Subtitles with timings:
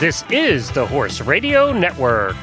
[0.00, 2.34] This is the Horse Radio Network.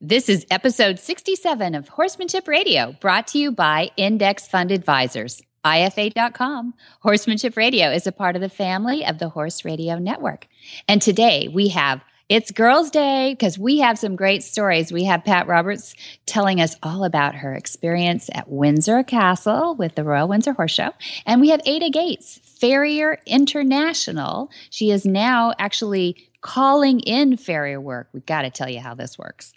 [0.00, 5.42] This is episode 67 of Horsemanship Radio, brought to you by Index Fund Advisors.
[5.62, 6.72] IFA.com.
[7.00, 10.48] Horsemanship Radio is a part of the family of the Horse Radio Network.
[10.88, 12.00] And today we have
[12.30, 14.90] it's Girls' Day because we have some great stories.
[14.90, 15.94] We have Pat Roberts
[16.24, 20.92] telling us all about her experience at Windsor Castle with the Royal Windsor Horse Show.
[21.26, 24.50] And we have Ada Gates, Farrier International.
[24.70, 28.08] She is now actually calling in farrier work.
[28.12, 29.52] We've got to tell you how this works.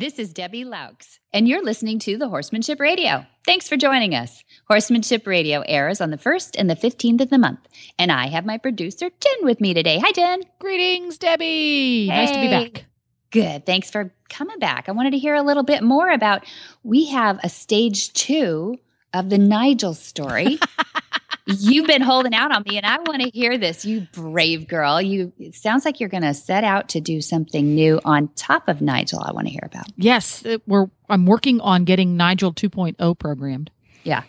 [0.00, 3.26] This is Debbie Loucks, and you're listening to the Horsemanship Radio.
[3.44, 4.42] Thanks for joining us.
[4.66, 7.58] Horsemanship Radio airs on the 1st and the 15th of the month,
[7.98, 9.98] and I have my producer, Jen, with me today.
[9.98, 10.40] Hi, Jen.
[10.58, 12.06] Greetings, Debbie.
[12.06, 12.16] Hey.
[12.16, 12.86] Nice to be back.
[13.30, 13.66] Good.
[13.66, 14.88] Thanks for coming back.
[14.88, 16.46] I wanted to hear a little bit more about
[16.82, 18.78] we have a stage two
[19.12, 20.58] of the Nigel story.
[21.58, 23.84] You've been holding out on me, and I want to hear this.
[23.84, 25.00] You brave girl.
[25.02, 28.68] You it sounds like you're going to set out to do something new on top
[28.68, 29.20] of Nigel.
[29.24, 29.86] I want to hear about.
[29.96, 30.86] Yes, it- we're.
[31.08, 33.70] I'm working on getting Nigel 2.0 programmed,
[34.04, 34.22] Yeah.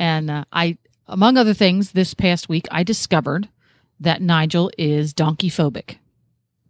[0.00, 3.48] and uh, I, among other things, this past week I discovered
[4.00, 5.98] that Nigel is donkey phobic.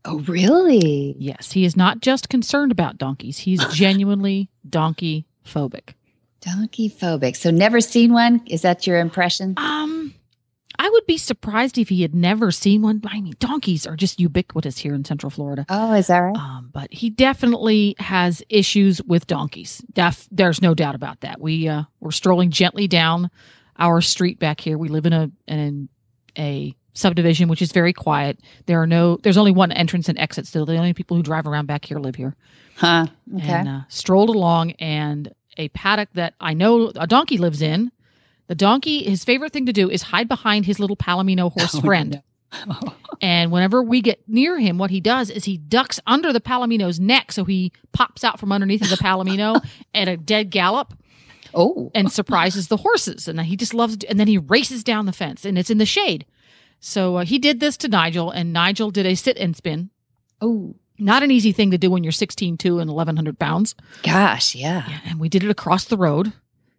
[0.04, 1.16] Oh, really?
[1.18, 5.94] Yes, he is not just concerned about donkeys; he's genuinely donkey phobic.
[6.42, 7.36] Donkey phobic.
[7.36, 8.42] So never seen one?
[8.46, 9.54] Is that your impression?
[9.56, 9.93] Um,
[10.78, 13.00] I would be surprised if he had never seen one.
[13.06, 15.64] I mean, donkeys are just ubiquitous here in Central Florida.
[15.68, 16.36] Oh, is that right?
[16.36, 19.82] Um, but he definitely has issues with donkeys.
[19.92, 21.40] Def, there's no doubt about that.
[21.40, 23.30] We uh, we're strolling gently down
[23.78, 24.78] our street back here.
[24.78, 25.88] We live in a in
[26.38, 28.40] a subdivision which is very quiet.
[28.66, 30.46] There are no there's only one entrance and exit.
[30.46, 32.36] So the only people who drive around back here live here.
[32.76, 33.06] Huh.
[33.36, 33.46] Okay.
[33.46, 37.92] And uh, strolled along, and a paddock that I know a donkey lives in.
[38.54, 42.22] The donkey, his favorite thing to do is hide behind his little Palomino horse friend.
[43.20, 47.00] And whenever we get near him, what he does is he ducks under the Palomino's
[47.00, 47.32] neck.
[47.32, 50.94] So he pops out from underneath of the Palomino at a dead gallop
[51.54, 51.90] oh.
[51.94, 53.28] and surprises the horses.
[53.28, 55.86] And he just loves, and then he races down the fence and it's in the
[55.86, 56.26] shade.
[56.80, 59.90] So uh, he did this to Nigel, and Nigel did a sit and spin.
[60.40, 60.74] Oh.
[60.98, 63.74] Not an easy thing to do when you're 16, 2 and 1100 pounds.
[64.02, 64.88] Gosh, yeah.
[64.88, 66.32] Yeah, and we did it across the road,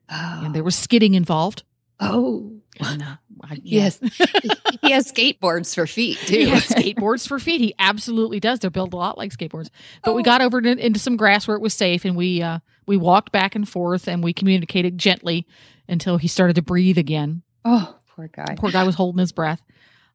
[0.09, 0.41] Oh.
[0.45, 1.63] and there was skidding involved.
[1.99, 2.51] oh.
[2.77, 3.57] And, uh, I.
[3.63, 3.99] Yes.
[4.81, 6.39] he has skateboards for feet, too.
[6.39, 7.61] He has skateboards for feet.
[7.61, 8.59] He absolutely does.
[8.59, 9.69] They're built a lot like skateboards.
[10.03, 10.25] But we Oh.
[10.25, 13.31] got over to, into some grass where it was safe, and we uh, we walked
[13.31, 15.47] back and forth, and we communicated gently
[15.88, 17.43] until he started to breathe again.
[17.63, 18.55] oh, poor guy.
[18.57, 19.61] Poor guy was holding his breath.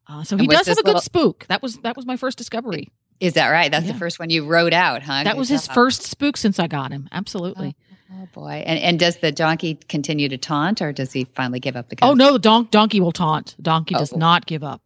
[0.07, 1.47] Uh, so And he does have a good little- spook.
[1.49, 2.89] That was that was my first discovery.
[3.19, 3.71] Is that right?
[3.71, 3.93] That's Yeah.
[3.93, 5.23] the first one you wrote out, huh?
[5.23, 7.09] That was his first spook since I got him.
[7.11, 7.75] Absolutely.
[7.79, 7.90] Oh
[8.33, 8.63] boy!
[8.65, 11.95] And and does the donkey continue to taunt, or does he finally give up the?
[12.01, 12.17] Oh ghost?
[12.17, 13.55] no, don- donkey will taunt.
[13.61, 14.17] Donkey does Oh.
[14.17, 14.81] not give up.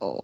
[0.00, 0.20] Oh,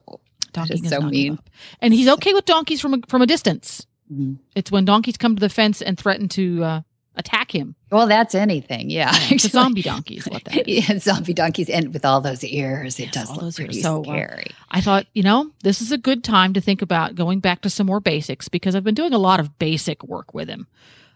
[0.53, 1.33] Donkey is does so not mean.
[1.33, 1.51] give up.
[1.81, 3.87] And he's okay with donkeys from a, from a distance.
[4.13, 4.39] Mhm.
[4.55, 6.81] It's when donkeys come to the fence and threaten to uh,
[7.17, 7.75] attack him.
[7.91, 8.91] Well, that's anything.
[8.91, 10.89] Yeah, It's zombie donkey is what that is.
[10.89, 13.67] Yeah, zombie donkeys, and with all those ears, it Yes, does all look those ears.
[13.69, 14.47] pretty So, uh, scary.
[14.71, 17.71] I thought, you know, this is a good time to think about going back to
[17.71, 20.67] some more basics because I've been doing a lot of basic work with him.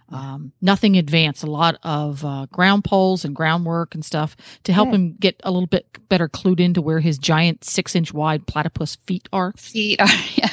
[0.09, 4.91] Um, nothing advanced, a lot of uh, ground poles and groundwork and stuff to help
[4.91, 4.95] Good.
[4.95, 8.97] him get a little bit better clued into where his giant six inch wide platypus
[9.07, 9.53] feet are.
[9.57, 10.07] Feet are.
[10.37, 10.51] Yeah.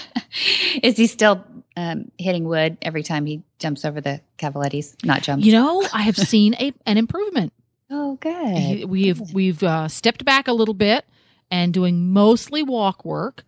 [0.81, 1.43] Is he still
[1.77, 4.95] um, hitting wood every time he jumps over the cavalettis?
[5.05, 5.45] Not jumps.
[5.45, 7.53] You know, I have seen a, an improvement.
[7.91, 8.85] Oh, good.
[8.85, 11.05] We've we've uh, stepped back a little bit
[11.51, 13.43] and doing mostly walk work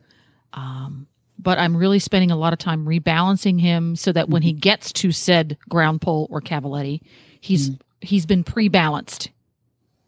[0.54, 1.08] um,
[1.40, 4.92] but i'm really spending a lot of time rebalancing him so that when he gets
[4.92, 7.02] to said ground pole or cavaletti
[7.42, 9.30] he's he's been pre-balanced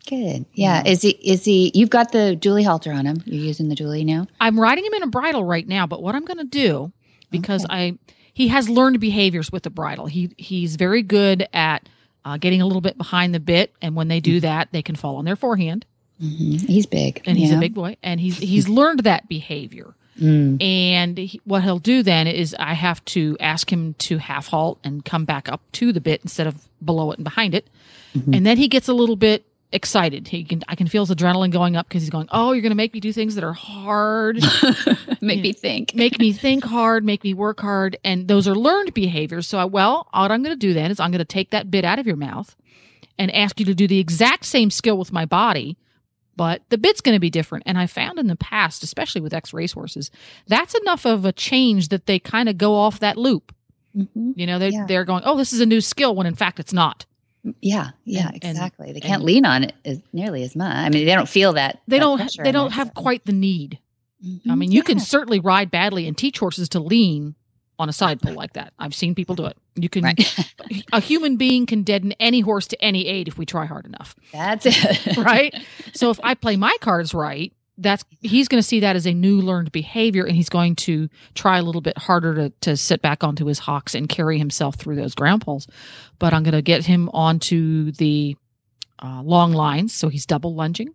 [0.09, 0.45] Good.
[0.53, 0.83] Yeah.
[0.85, 1.09] Is he?
[1.09, 1.69] Is he?
[1.75, 3.21] You've got the Dually halter on him.
[3.25, 4.25] You're using the Dually now.
[4.39, 6.93] i'm riding him in a bridle right now but what i'm going to do
[7.29, 7.97] because i
[8.33, 11.89] he has learned behaviors with the bridle he he's very good at
[12.23, 14.95] uh, getting a little bit behind the bit and when they do that they can
[14.95, 15.85] fall on their forehand
[16.23, 16.61] Mhm.
[16.67, 17.57] He's big, and he's yeah.
[17.57, 20.61] a big boy and he's he's learned that behavior Mm.
[20.63, 24.79] And he, what he'll do then is I have to ask him to half halt
[24.83, 27.69] and come back up to the bit instead of below it and behind it.
[28.15, 28.33] Mm-hmm.
[28.33, 30.27] And then he gets a little bit excited.
[30.27, 32.71] He can I can feel his adrenaline going up because he's going, "Oh, you're going
[32.71, 34.37] to make me do things that are hard,
[35.21, 35.93] Make me think.
[35.93, 39.47] make me think hard, make me work hard." And those are learned behaviors.
[39.47, 41.69] So I well, what I'm going to do then is I'm going to take that
[41.69, 42.55] bit out of your mouth
[43.19, 45.77] and ask you to do the exact same skill with my body
[46.37, 47.63] but the bit's going to be different.
[47.67, 50.11] And I found in the past, especially with ex racehorses,
[50.47, 53.53] that's enough of a change that they kind of go off that loop.
[53.95, 54.33] Mhm.
[54.35, 54.85] You know, they're, Yeah.
[54.87, 57.05] they're going, oh, this is a new skill when in fact it's not.
[57.61, 58.91] Yeah, yeah, And- and- exactly.
[58.91, 60.75] they can't and- lean on it as, nearly as much.
[60.75, 61.81] I mean, they don't feel that.
[61.87, 62.93] They that don't, they don't have so.
[63.01, 63.79] quite the need.
[64.23, 64.57] I Mhm.
[64.57, 67.35] mean, you can certainly ride badly and teach horses to lean
[67.79, 68.73] on a side pull like that.
[68.79, 69.57] I've seen people do it.
[69.75, 70.53] You can, Right.
[70.93, 74.15] a human being can deaden any horse to any aid if we try hard enough.
[74.31, 75.17] That's it.
[75.17, 75.53] right?
[75.93, 79.13] so if I play my cards right, that's he's going to see that as a
[79.13, 83.01] new learned behavior, and he's going to try a little bit harder to to sit
[83.03, 85.67] back onto his hocks and carry himself through those ground poles.
[86.17, 88.35] But I'm going to get him onto the
[89.01, 90.89] uh, long lines, so he's double lunging.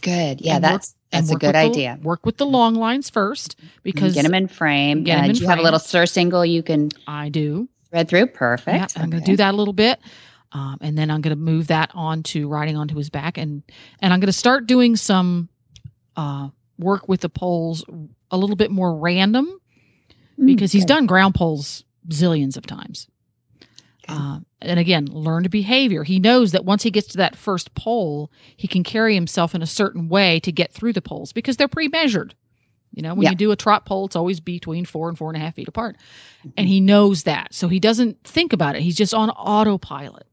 [0.00, 0.40] Good.
[0.40, 1.98] Yeah, And that's that's a good with the- idea.
[2.02, 5.04] work with the long lines first because get them in frame.
[5.04, 5.64] Get 'em Uh, in you have a frame.
[5.64, 7.68] little surcingle you can I do.
[7.90, 8.26] thread through?
[8.26, 8.96] Perfect.
[8.96, 9.98] Yeah, I'm going to do that a little bit.
[10.52, 13.62] Um, and then I'm going to move that onto riding onto his back, and
[14.00, 15.48] and I'm going to start doing some
[16.16, 17.84] uh, work with the poles
[18.30, 19.46] a little bit more random
[20.38, 23.08] Mm, because he's done ground poles zillions of times.
[24.08, 26.02] Uh, and again, learned behavior.
[26.02, 29.62] He knows that once he gets to that first pole, he can carry himself in
[29.62, 32.34] a certain way to get through the poles because they're pre-measured.
[32.94, 33.30] You know, when Yeah.
[33.30, 35.68] you do a trot pole, it's always between four and four and a half feet
[35.68, 35.96] apart,
[36.56, 38.82] and he knows that, so he doesn't think about it.
[38.82, 40.26] He's just on autopilot.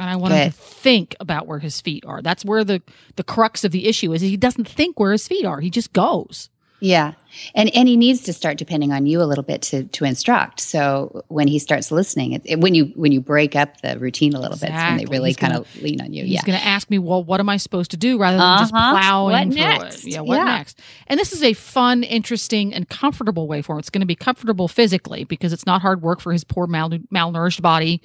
[0.00, 2.22] And I want him to think about where his feet are.
[2.22, 2.80] That's where the
[3.16, 4.22] the crux of the issue is.
[4.22, 5.60] He doesn't think where his feet are.
[5.60, 6.48] He just goes.
[6.80, 7.12] Yeah.
[7.54, 10.60] And and he needs to start depending on you a little bit to to instruct.
[10.60, 14.34] So when he starts listening, it, it- when you when you break up the routine
[14.34, 16.24] a little bit, it's when they really kind of lean on you.
[16.24, 16.42] He's yeah.
[16.44, 18.98] going to ask me, well, what am I supposed to do rather than just Uh-huh.
[18.98, 20.04] plowing What through next?
[20.04, 20.12] it?
[20.12, 20.44] Yeah, what Yeah.
[20.44, 20.80] next?
[21.08, 23.78] And this is a fun, interesting, and comfortable way for him.
[23.80, 26.90] It's going to be comfortable physically because it's not hard work for his poor mal-
[26.90, 28.00] malnourished body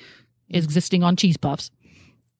[0.49, 1.71] existing on cheese puffs,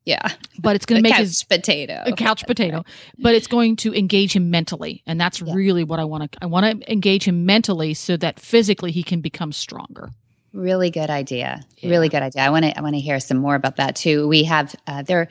[0.06, 0.28] yeah.
[0.60, 2.04] but it's going to make couch his potato.
[2.06, 2.84] a couch potato,
[3.18, 5.54] but it's going to engage him mentally, and that's Yeah.
[5.54, 6.38] really what I want to.
[6.42, 10.10] I want to engage him mentally so that physically he can become stronger.
[10.54, 11.66] Really good idea.
[11.78, 11.90] Yeah.
[11.90, 12.44] Really good idea.
[12.44, 14.28] I want to I want to hear some more about that too.
[14.28, 15.28] We have uh, there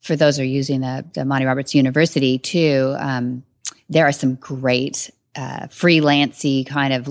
[0.00, 2.94] for those who are using the the Monty Roberts University too.
[2.98, 3.44] Um,
[3.88, 7.08] there are some great uh, freelancy kind of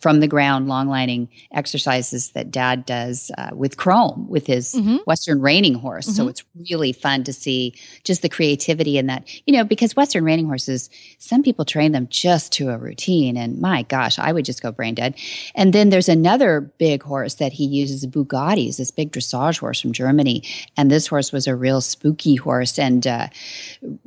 [0.00, 4.98] from the ground long lining exercises that Dad does uh, with Chrome with his Mhm.
[5.06, 6.06] Western reining horse.
[6.06, 6.30] So Mhm.
[6.30, 9.22] it's really fun to see just the creativity in that.
[9.46, 13.60] You know, because Western reining horses, some people train them just to a routine, and
[13.60, 15.14] my gosh, I would just go brain dead.
[15.54, 19.80] And then there's another big horse that he uses, a Bugattis, this big dressage horse
[19.80, 20.42] from Germany.
[20.76, 23.28] And this horse was a real spooky horse, and uh,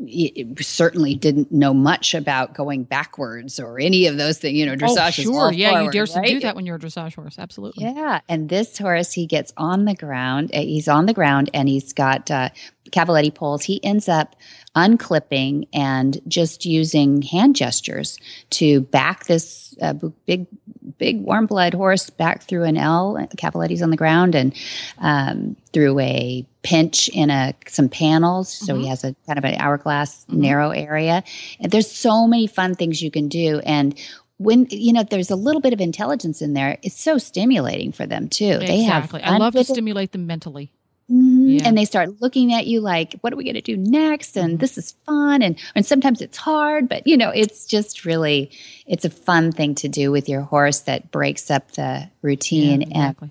[0.06, 4.58] it, it certainly didn't know much about going backwards or any of those things.
[4.58, 7.16] You know, dressage oh, sure, yeah, you dare to do that when you're a dressage
[7.16, 7.86] horse, absolutely.
[7.86, 10.52] Yeah, and this horse, he gets on the ground.
[10.54, 12.50] uh, He's on the ground, and he's got uh,
[12.90, 13.64] cavaletti poles.
[13.64, 14.36] He ends up
[14.76, 18.18] unclipping and just using hand gestures
[18.52, 19.94] to back this uh,
[20.26, 20.48] big,
[20.98, 23.18] big warm blood horse back through an L.
[23.38, 24.54] Cavaletti's on the ground, and
[25.00, 28.50] um, through a pinch in a some panels.
[28.50, 28.90] So he Mhm.
[28.90, 30.36] has a kind of an hourglass Mhm.
[30.38, 31.24] narrow area.
[31.60, 33.96] And there's so many fun things you can do, and
[34.38, 38.06] when you know there's a little bit of intelligence in there, it's so stimulating for
[38.08, 38.58] them too.
[38.60, 39.22] They have Exactly.
[39.24, 40.72] I love to stimulate them mentally.
[41.12, 41.60] Mhm.
[41.60, 41.68] Yeah.
[41.68, 44.56] and they start looking at you like, "What are we going to do next?" And
[44.58, 44.62] Mhm.
[44.62, 48.50] this is fun, and and sometimes it's hard, but you know, it's just really
[48.88, 52.88] it's a fun thing to do with your horse that breaks up the routine Yeah,
[52.88, 53.30] and exactly.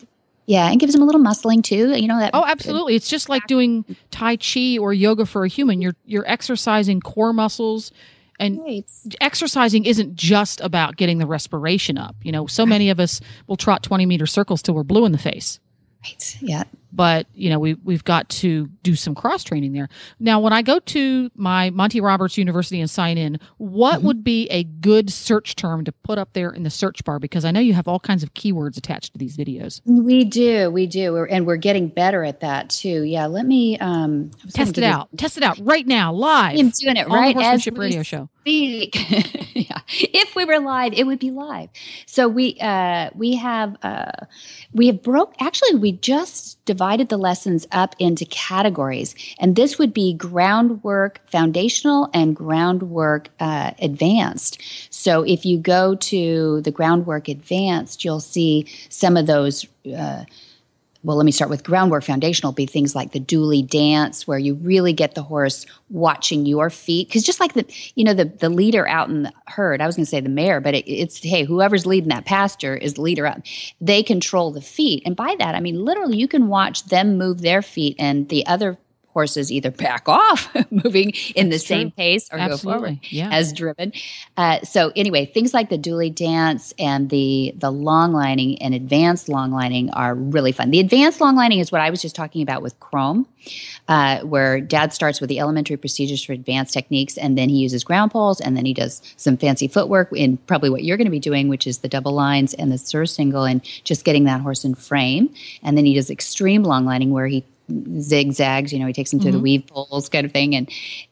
[0.50, 1.95] Yeah, and gives them a little muscling too.
[1.97, 2.33] You know that.
[2.35, 2.97] Oh, absolutely.
[2.97, 5.80] It's just like doing Tai Chi or yoga for a human.
[5.80, 7.92] You're you're exercising core muscles
[8.40, 8.85] and Right.
[9.21, 12.16] exercising isn't just about getting the respiration up.
[12.23, 15.12] You know, so many of us will trot 20 meter circles till we're blue in
[15.12, 15.61] the face.
[16.04, 16.37] Right.
[16.40, 16.64] Yeah.
[16.92, 19.88] But, you know, we, we've got to do some cross training there.
[20.18, 24.02] Now, when I go to my Monty Roberts University and sign in, what Mhm.
[24.04, 27.18] would be a good search term to put up there in the search bar?
[27.18, 29.80] Because I know you have all kinds of keywords attached to these videos.
[29.87, 33.02] We do, we do, we're, and we're getting better at that too.
[33.04, 35.09] Yeah, let me um, I was gonna Test it you- out.
[35.16, 36.59] Test it out right now, live.
[36.59, 38.28] I'm doing it on right the as Radio Show.
[38.40, 38.97] speak.
[39.54, 41.68] yeah, if we were live, it would be live.
[42.06, 44.11] So we uh, we have uh,
[44.73, 45.35] we have broke.
[45.40, 49.11] Actually, we just divided the lessons up into categories,
[49.41, 54.62] and this would be groundwork foundational and groundwork uh, advanced.
[54.91, 59.67] So if you go to the groundwork advanced, you'll see some of those.
[59.85, 60.25] Uh,
[61.02, 64.54] well, let me start with groundwork foundational be things like the dually dance where you
[64.57, 67.09] really get the horse watching your feet.
[67.09, 67.64] Because just like the
[67.95, 70.28] you know the the leader out in the herd i was going to say the
[70.28, 73.40] mare but it, it's hey whoever's leading that pasture is the leader out.
[73.80, 75.02] They control the feet.
[75.07, 78.47] And by that i mean literally you can watch them move their feet and the
[78.47, 78.78] other
[79.12, 81.95] horses either back off, moving in That's the same true.
[81.97, 82.73] pace, or Absolutely.
[82.73, 83.29] go forward Yeah.
[83.33, 83.93] as driven.
[84.37, 89.29] Uh, so anyway, things like the dually dance and the the long lining and advanced
[89.29, 90.71] long lining are really fun.
[90.71, 93.26] The advanced long lining is what I was just talking about with Chrome,
[93.88, 97.83] uh, where Dad starts with the elementary procedures for advanced techniques, and then he uses
[97.85, 101.11] ground poles, and then he does some fancy footwork in probably what you're going to
[101.11, 104.64] be doing, which is the double lines and the surcingle, and just getting that horse
[104.64, 105.33] in frame.
[105.62, 107.45] And then he does extreme long lining, where he
[108.00, 108.73] zigzags.
[108.73, 110.69] You know, he takes them through the weave poles, kind of thing, and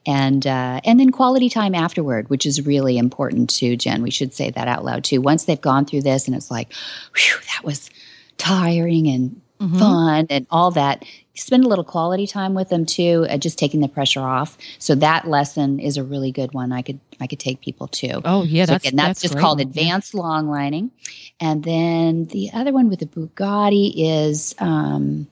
[0.07, 3.77] and uh, and then quality time afterward, which is really important too.
[3.77, 5.21] Jen, we should say that out loud too.
[5.21, 6.73] Once they've gone through this, and it's like,
[7.17, 7.91] whew, that was
[8.37, 9.79] tiring and Mhm.
[9.79, 11.05] fun and all that.
[11.35, 14.59] Spend a little quality time with them too, uh, just taking the pressure off.
[14.81, 16.73] So that lesson is a really good one.
[16.73, 18.21] I could I could take people to.
[18.25, 19.67] Oh yeah, So that's again, that's, just great called one.
[19.67, 19.71] Yeah.
[19.83, 20.91] advanced long lining.
[21.41, 25.27] And then the other one with the Bugatti is um,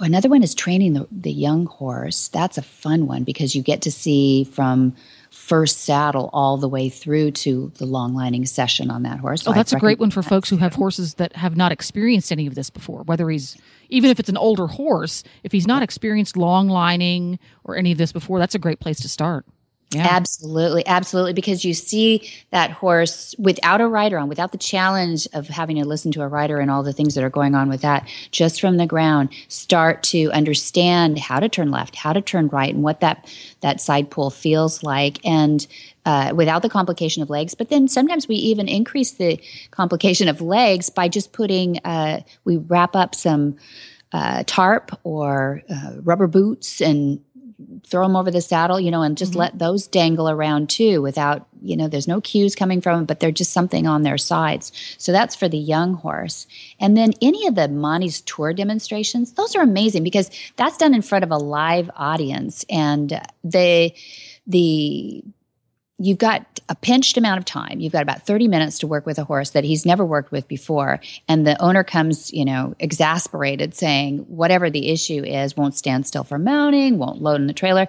[0.00, 2.28] another one is training the, the young horse.
[2.28, 4.94] That's a fun one because you get to see from
[5.30, 9.42] first saddle all the way through to the long lining session on that horse.
[9.42, 11.72] So Oh, I'd that's a great one for folks who have horses that have not
[11.72, 13.02] experienced any of this before.
[13.02, 13.56] Whether he's
[13.88, 17.98] even if it's an older horse, if he's not experienced long lining or any of
[17.98, 19.44] this before, that's a great place to start.
[19.94, 20.08] Yeah.
[20.10, 21.32] Absolutely, absolutely.
[21.32, 25.84] Because you see that horse without a rider on, without the challenge of having to
[25.84, 28.60] listen to a rider and all the things that are going on with that, just
[28.60, 32.82] from the ground, start to understand how to turn left, how to turn right, and
[32.82, 33.28] what that
[33.60, 35.66] that side pull feels like, and
[36.06, 37.54] uh, without the complication of legs.
[37.54, 42.56] But then sometimes we even increase the complication of legs by just putting uh, we
[42.56, 43.56] wrap up some
[44.12, 47.20] uh, tarp or uh, rubber boots and
[47.86, 49.40] throw them over the saddle, you know, and just mm-hmm.
[49.40, 53.20] let those dangle around too without, you know, there's no cues coming from them, but
[53.20, 54.72] they're just something on their sides.
[54.98, 56.46] So that's for the young horse.
[56.78, 61.02] And then any of the Monty's tour demonstrations, those are amazing because that's done in
[61.02, 63.94] front of a live audience and they,
[64.46, 65.24] the,
[65.98, 67.78] you've got a pinched amount of time.
[67.78, 70.48] You've got about 30 minutes to work with a horse that he's never worked with
[70.48, 71.00] before.
[71.28, 76.24] And the owner comes, you know, exasperated saying, whatever the issue is, won't stand still
[76.24, 77.86] for mounting, won't load in the trailer.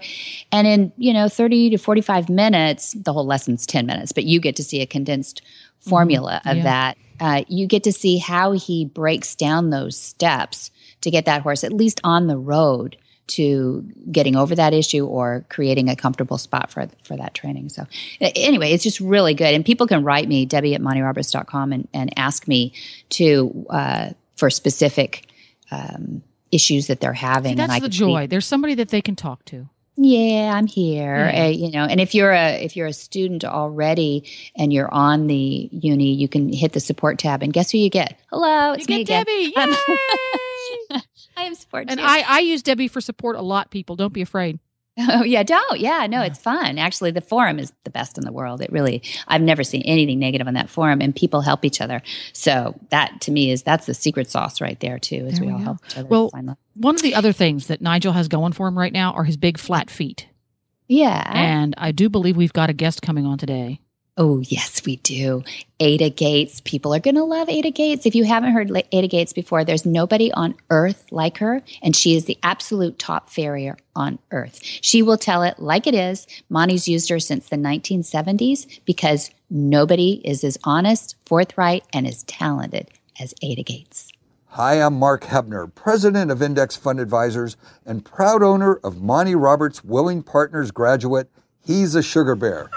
[0.52, 4.40] And in, you know, 30 to 45 minutes, the whole lesson's 10 minutes, but you
[4.40, 5.42] get to see a condensed
[5.80, 6.64] formula of Yeah.
[6.64, 6.98] that.
[7.20, 10.70] Uh, you get to see how he breaks down those steps
[11.02, 12.98] to get that horse at least on the road
[13.28, 17.70] to getting over that issue or creating a comfortable spot for for that training.
[17.70, 17.86] So
[18.22, 19.54] anyway, it's just really good.
[19.54, 22.74] And people can write me, Debbie at montyroberts.com and, and ask me
[23.10, 25.28] to uh, for specific
[25.72, 27.50] um, issues that they're having.
[27.50, 28.28] See, and that's I the could be- joy.
[28.28, 29.68] There's somebody that they can talk to.
[29.98, 31.16] yeah, I'm here.
[31.34, 31.46] Yeah.
[31.46, 35.28] Uh, you know, and if you're a if you're a student already and you're on
[35.28, 38.20] the uni, you can hit the support tab and guess who you get?
[38.30, 39.54] Hello, it's you me get again.
[39.56, 39.72] Debbie.
[41.38, 41.86] I am support.
[41.90, 42.06] and too.
[42.06, 43.96] I, I use Debbie for support a lot, people.
[43.96, 44.60] Don't be afraid.
[44.98, 45.78] Oh yeah, don't.
[45.80, 46.28] Yeah, no, Yeah.
[46.28, 46.78] it's fun.
[46.78, 48.62] Actually, the forum is the best in the world.
[48.62, 52.02] It really I've never seen anything negative on that forum and people help each other.
[52.32, 55.52] So that to me is that's the secret sauce right there too, is There we
[55.52, 55.64] all go.
[55.66, 56.08] help each other.
[56.08, 56.32] Well.
[56.76, 59.36] One of the other things that Nigel has going for him right now are his
[59.38, 60.28] big flat feet.
[60.88, 61.30] Yeah.
[61.34, 63.80] And I do believe we've got a guest coming on today.
[64.18, 65.44] Oh, yes, we do.
[65.82, 66.62] Ada Gates.
[66.62, 68.06] People are going to love Ada Gates.
[68.06, 72.16] If you haven't heard Ada Gates before, there's nobody on earth like her, and she
[72.16, 74.62] is the absolute top farrier on earth.
[74.64, 76.28] She will tell it like it is.
[76.48, 82.88] Monty's used her since the 1970s because nobody is as honest, forthright, and as talented
[83.20, 84.14] as Ada Gates.
[84.46, 89.84] Hi, I'm Mark Hebner, president of Index Fund Advisors and proud owner of Monty Roberts
[89.84, 91.30] Willing Partners graduate.
[91.60, 92.70] He's a sugar bear.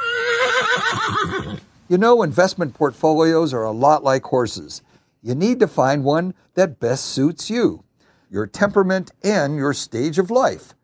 [1.90, 4.82] You know, investment portfolios are a lot like horses.
[5.23, 7.82] You need to find one that best suits you,
[8.30, 10.75] your temperament, and your stage of life.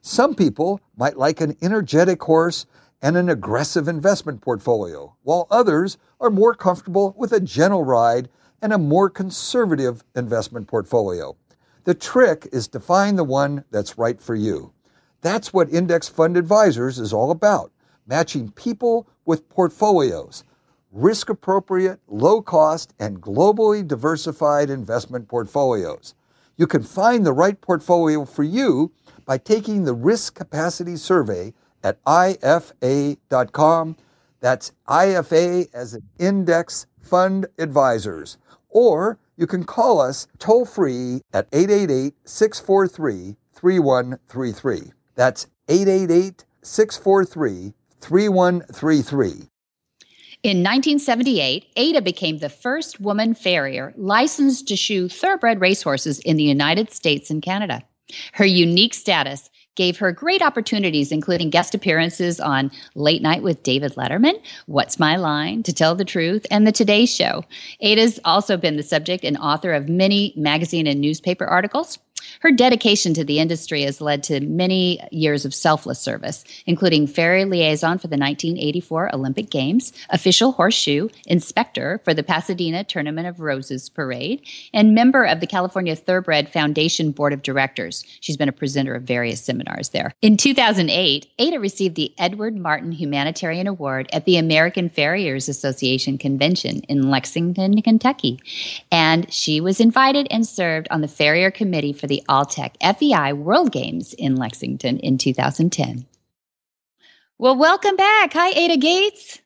[0.00, 2.66] Some people might like an energetic horse
[3.02, 8.28] and an aggressive investment portfolio, while others are more comfortable with a gentle ride
[8.62, 11.36] and a more conservative investment portfolio.
[11.82, 14.72] The trick is to find the one that's right for you.
[15.22, 17.72] That's what Index Fund Advisors is all about
[18.06, 20.44] matching people with portfolios,
[20.90, 26.14] risk appropriate, low cost, and globally diversified investment portfolios.
[26.56, 28.92] You can find the right portfolio for you
[29.24, 33.96] by taking the Risk Capacity Survey at IFA.com.
[34.40, 38.38] That's IFA as an Index Fund Advisors.
[38.68, 44.92] Or you can call us toll free at 888 643 3133.
[45.14, 49.48] That's 888 643 3133.
[50.42, 56.42] In 1978, Ada became the first woman farrier licensed to shoe thoroughbred racehorses in the
[56.42, 57.82] United States and Canada.
[58.32, 63.94] Her unique status gave her great opportunities, including guest appearances on Late Night with David
[63.94, 64.34] Letterman,
[64.66, 67.44] What's My Line, To Tell the Truth, and The Today Show.
[67.80, 71.98] Ada's also been the subject and author of many magazine and newspaper articles.
[72.40, 77.46] Her dedication to the industry has led to many years of selfless service, including farrier
[77.46, 83.88] liaison for the 1984 Olympic Games, official horseshoe, inspector for the Pasadena Tournament of Roses
[83.88, 88.04] Parade, and member of the California Thoroughbred Foundation Board of Directors.
[88.20, 90.12] She's been a presenter of various seminars there.
[90.22, 96.80] In 2008, Ada received the Edward Martin Humanitarian Award at the American Farriers Association Convention
[96.88, 98.40] in Lexington, Kentucky.
[98.90, 103.72] And she was invited and served on the Farrier Committee for the Alltech FEI World
[103.72, 106.06] Games in Lexington in 2010.
[107.38, 108.34] Well, welcome back.
[108.34, 109.40] Hi, Ada Gates.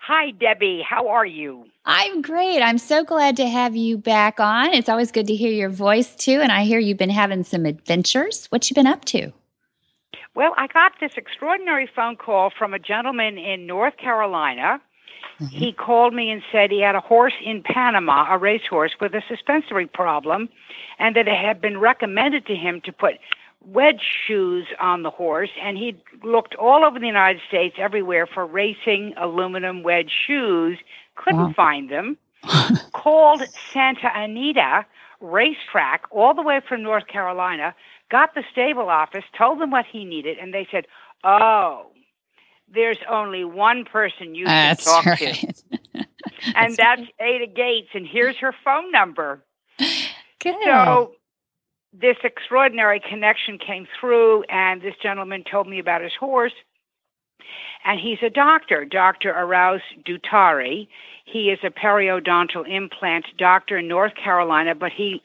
[0.00, 0.84] Hi, Debbie.
[0.88, 1.64] How are you?
[1.84, 2.60] I'm great.
[2.60, 4.72] I'm so glad to have you back on.
[4.72, 6.40] It's always good to hear your voice too.
[6.40, 8.46] And I hear you've been having some adventures.
[8.46, 9.32] What you been up to?
[10.34, 14.80] Well, I got this extraordinary phone call from a gentleman in North Carolina.
[15.42, 15.56] Mm-hmm.
[15.56, 19.22] He called me and said he had a horse in Panama, a racehorse with a
[19.28, 20.48] suspensory problem,
[20.98, 23.14] and that it had been recommended to him to put
[23.64, 28.46] wedge shoes on the horse, and he looked all over the United States, everywhere for
[28.46, 30.78] racing aluminum wedge shoes,
[31.16, 31.52] couldn't wow.
[31.54, 32.16] find them.
[32.92, 34.84] called Santa Anita
[35.20, 37.74] Racetrack all the way from North Carolina,
[38.10, 40.86] got the stable office, told them what he needed, and they said,
[41.22, 41.91] "Oh,
[42.72, 45.18] there's only one person you can that's talk right.
[45.94, 46.06] to,
[46.56, 49.42] and that's, that's Ada Gates, and here's her phone number."
[49.78, 50.54] Good.
[50.64, 51.12] So
[51.92, 56.54] this extraordinary connection came through, and this gentleman told me about his horse.
[57.84, 59.32] And he's a doctor, Dr.
[59.32, 60.88] Arauz Dutari.
[61.24, 65.20] He is a periodontal implant doctor in North Carolina, but he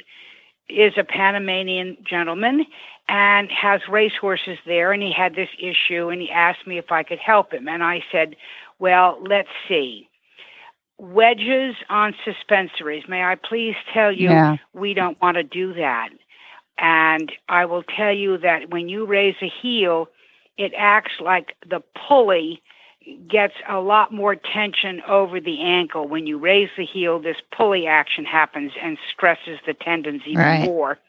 [0.68, 2.66] is a Panamanian gentleman
[3.10, 4.92] and has racehorses there.
[4.92, 7.68] And he had this issue, and he asked me if I could help him.
[7.68, 8.36] And I said,
[8.80, 10.10] Well, let's see
[11.00, 13.08] wedges on suspensories.
[13.08, 14.58] May I please tell you, yeah.
[14.74, 16.10] we don't want to do that.
[16.78, 20.10] And I will tell you that when you raise a heel,
[20.58, 22.62] it acts like the pulley
[23.30, 26.08] gets a lot more tension over the ankle.
[26.08, 30.66] When you raise the heel, this pulley action happens and stresses the tendons even right.
[30.66, 31.00] more.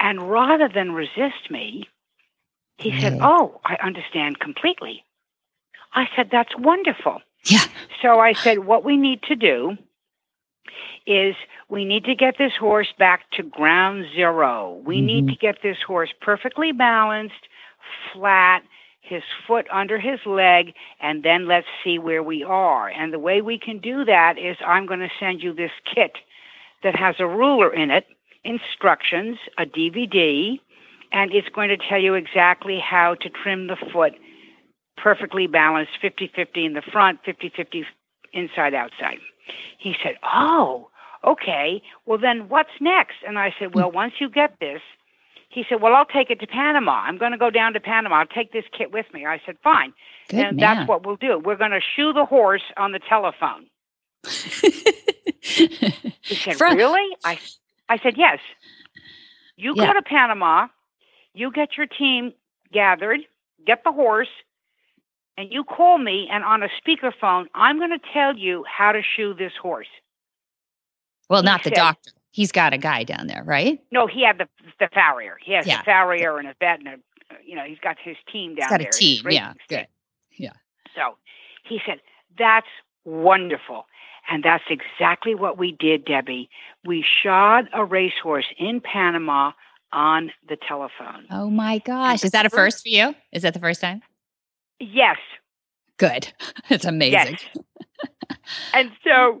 [0.00, 1.88] And rather than resist me,
[2.78, 5.04] he said, Oh, I understand completely.
[5.92, 7.20] I said, That's wonderful.
[7.44, 7.64] Yeah.
[8.02, 9.76] So I said, what we need to do
[11.06, 11.34] is
[11.68, 14.80] we need to get this horse back to ground zero.
[14.84, 15.06] We mm-hmm.
[15.06, 17.48] need to get this horse perfectly balanced,
[18.12, 18.62] flat,
[19.00, 22.88] his foot under his leg, and then let's see where we are.
[22.88, 26.12] And the way we can do that is I'm going to send you this kit
[26.82, 28.04] that has a ruler in it,
[28.44, 30.58] instructions, a DVD,
[31.12, 34.12] and it's going to tell you exactly how to trim the foot
[34.96, 37.84] perfectly balanced 50 50 in the front, 50 50
[38.32, 39.18] inside outside.
[39.78, 40.88] He said, Oh,
[41.26, 41.82] okay.
[42.06, 43.16] Well, then what's next?
[43.26, 44.80] And I said, Well, once you get this,
[45.48, 46.92] he said, Well, I'll take it to Panama.
[46.92, 48.20] I'm going to go down to Panama.
[48.20, 49.26] I'll take this kit with me.
[49.26, 49.92] I said, Fine.
[50.28, 50.76] Good and man.
[50.76, 51.38] that's what we'll do.
[51.38, 53.66] We're going to shoe the horse on the telephone.
[55.42, 57.08] he said, From- Really?
[57.24, 57.38] I,
[57.90, 58.38] I said, Yes.
[59.56, 59.88] You yeah.
[59.88, 60.68] go to Panama,
[61.34, 62.32] you get your team
[62.72, 63.20] gathered,
[63.66, 64.28] get the horse,
[65.36, 69.02] and you call me and on a speakerphone, I'm going to tell you how to
[69.02, 69.88] shoe this horse.
[71.28, 72.12] Well, he not the doctor.
[72.30, 73.80] He's got a guy down there, right?
[73.90, 74.48] No, he had the
[74.78, 75.36] the farrier.
[75.44, 75.80] He has yeah.
[75.80, 76.96] a farrier and a vet and a,
[77.44, 78.88] you know, he's got his team down he's got there.
[78.88, 79.86] a team, yeah, good.
[80.38, 80.52] Yeah.
[80.94, 81.16] So
[81.64, 82.00] he said,
[82.38, 82.68] that's
[83.04, 83.86] wonderful.
[84.30, 86.48] And that's exactly what we did, Debbie.
[86.86, 89.50] We shod a racehorse in Panama
[89.92, 91.26] on the telephone.
[91.30, 92.22] Oh my gosh.
[92.24, 93.14] Is that a first for you?
[93.32, 94.02] Is that the first time?
[94.78, 95.18] Yes.
[95.98, 96.32] Good.
[96.70, 97.38] It's amazing.
[97.52, 98.38] Yes.
[98.72, 99.40] and so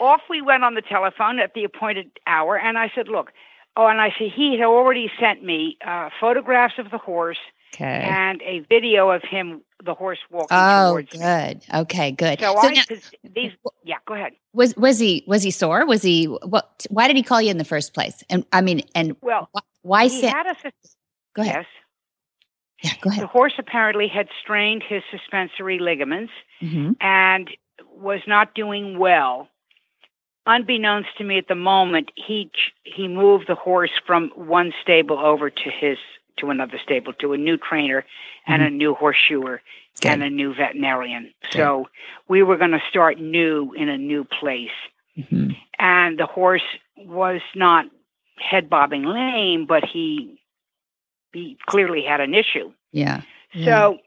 [0.00, 3.30] off we went on the telephone at the appointed hour, and I said, "Look."
[3.76, 7.38] Oh, and I said he had already sent me uh, photographs of the horse
[7.76, 8.02] okay.
[8.08, 11.56] and a video of him, the horse walking oh, towards good.
[11.56, 11.80] me.
[11.80, 12.40] Okay, good.
[12.40, 12.82] So, so I, now,
[13.34, 13.52] these,
[13.84, 14.32] yeah, go ahead.
[14.52, 15.86] Was was he was he sore?
[15.86, 16.86] Was he what?
[16.90, 18.24] Why did he call you in the first place?
[18.30, 19.50] And I mean, and well,
[19.82, 20.08] why?
[20.08, 20.56] He had a,
[21.34, 21.56] go ahead.
[21.56, 21.66] Yes.
[22.82, 23.22] Yeah, go ahead.
[23.22, 26.92] The horse apparently had strained his suspensory ligaments mm-hmm.
[27.00, 27.50] and
[27.94, 29.48] was not doing well.
[30.46, 32.50] Unbeknownst to me at the moment, he
[32.84, 35.98] he moved the horse from one stable over to his
[36.38, 38.52] to another stable to a new trainer mm-hmm.
[38.52, 39.60] and a new horseshoer
[40.00, 40.10] Good.
[40.10, 41.32] and a new veterinarian.
[41.42, 41.58] Good.
[41.58, 41.88] So
[42.28, 44.70] we were going to start new in a new place.
[45.16, 45.50] Mm-hmm.
[45.78, 46.62] And the horse
[46.96, 47.86] was not
[48.38, 50.40] head bobbing lame, but he
[51.32, 52.72] he clearly had an issue.
[52.92, 53.22] Yeah.
[53.52, 53.64] yeah.
[53.64, 53.98] So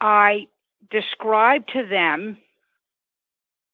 [0.00, 0.48] I
[0.90, 2.38] described to them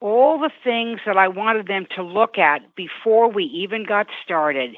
[0.01, 4.77] all the things that I wanted them to look at before we even got started.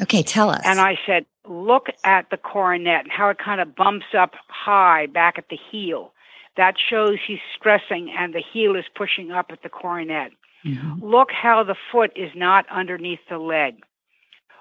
[0.00, 0.62] Okay, tell us.
[0.64, 5.06] And I said, look at the coronet and how it kind of bumps up high
[5.06, 6.12] back at the heel.
[6.56, 10.32] That shows he's stressing and the heel is pushing up at the coronet.
[10.64, 11.04] Mm-hmm.
[11.04, 13.76] Look how the foot is not underneath the leg.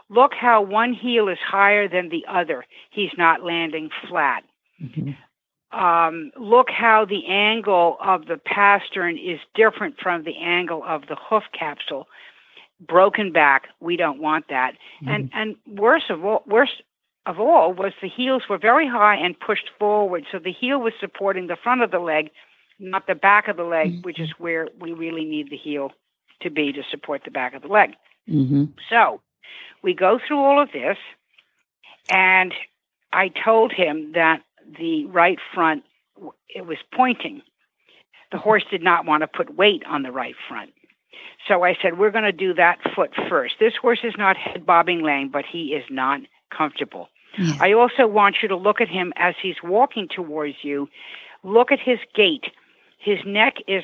[0.09, 2.65] Look how one heel is higher than the other.
[2.89, 4.43] He's not landing flat.
[4.81, 5.11] Mm-hmm.
[5.77, 11.15] Um, look how the angle of the pastern is different from the angle of the
[11.15, 12.07] hoof capsule.
[12.87, 14.73] Broken back, we don't want that.
[15.03, 15.09] Mm-hmm.
[15.09, 16.81] And and worse of all, worse
[17.25, 20.93] of all was the heels were very high and pushed forward, so the heel was
[20.99, 22.31] supporting the front of the leg,
[22.79, 24.01] not the back of the leg, mm-hmm.
[24.01, 25.91] which is where we really need the heel
[26.41, 27.91] to be to support the back of the leg.
[28.27, 28.65] Mm-hmm.
[28.89, 29.21] So
[29.83, 30.97] we go through all of this,
[32.09, 32.53] and
[33.13, 34.41] I told him that
[34.79, 35.83] the right front
[36.49, 37.41] it was pointing.
[38.31, 40.71] The horse did not want to put weight on the right front.
[41.47, 43.55] So I said, We're going to do that foot first.
[43.59, 46.21] This horse is not head bobbing lame, but he is not
[46.55, 47.09] comfortable.
[47.37, 47.53] Yeah.
[47.59, 50.89] I also want you to look at him as he's walking towards you.
[51.43, 52.45] Look at his gait.
[52.99, 53.83] His neck is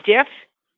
[0.00, 0.26] stiff.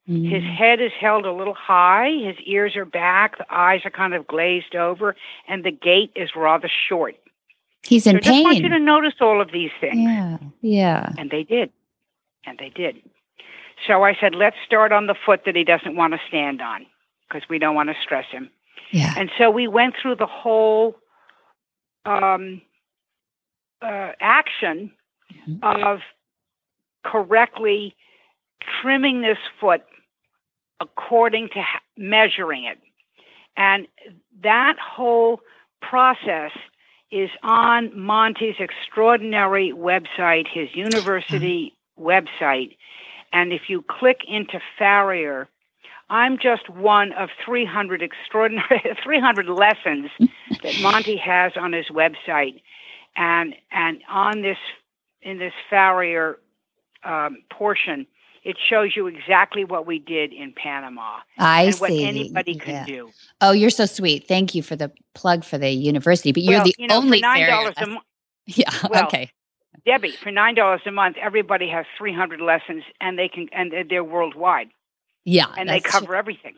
[0.09, 0.29] Mm-hmm.
[0.29, 2.11] His head is held a little high.
[2.11, 3.39] His ears are back.
[3.39, 5.15] The eyes are kind of glazed over.
[5.47, 7.17] And the gait is rather short.
[7.87, 8.33] He's in so pain.
[8.33, 9.99] I just want you to notice all of these things.
[9.99, 10.39] Yeah.
[10.61, 11.13] Yeah.
[11.17, 11.71] And they did.
[12.45, 12.97] And they did.
[13.87, 16.87] So I said, let's start on the foot that he doesn't want to stand on
[17.29, 18.51] because we don't want to stress him.
[18.91, 19.15] Yeah.
[19.17, 20.97] And so we went through the whole
[22.05, 22.63] um,
[23.83, 24.93] uh, action
[25.49, 25.63] mm-hmm.
[25.63, 26.01] of
[27.05, 27.95] correctly
[28.81, 29.83] trimming this foot
[30.81, 32.79] according to ha- measuring it.
[33.57, 33.89] And
[34.43, 35.41] that whole
[35.81, 36.53] process
[37.11, 42.77] is on Monty's extraordinary website, his university website.
[43.33, 45.49] And if you click into Farrier,
[46.11, 50.11] I'm just one of 300 extraordinary 300 lessons
[50.63, 52.63] that Monty has on his website,
[53.17, 54.57] and and on this
[55.21, 56.39] in this Farrier
[57.05, 58.07] um, portion,
[58.43, 61.19] it shows you exactly what we did in Panama.
[61.37, 61.81] I and see.
[61.81, 62.63] What anybody yeah.
[62.65, 63.11] can do.
[63.41, 64.27] Oh, you're so sweet.
[64.27, 66.33] Thank you for the plug for the university.
[66.33, 68.05] But you're well, the you know, only nine dollars a month.
[68.47, 68.71] Yeah.
[68.89, 69.31] Well, okay.
[69.85, 74.05] Debbie, for nine dollars a month, everybody has 300 lessons, and they can and they're
[74.05, 74.69] worldwide.
[75.25, 76.17] Yeah, and they cover true.
[76.17, 76.55] everything.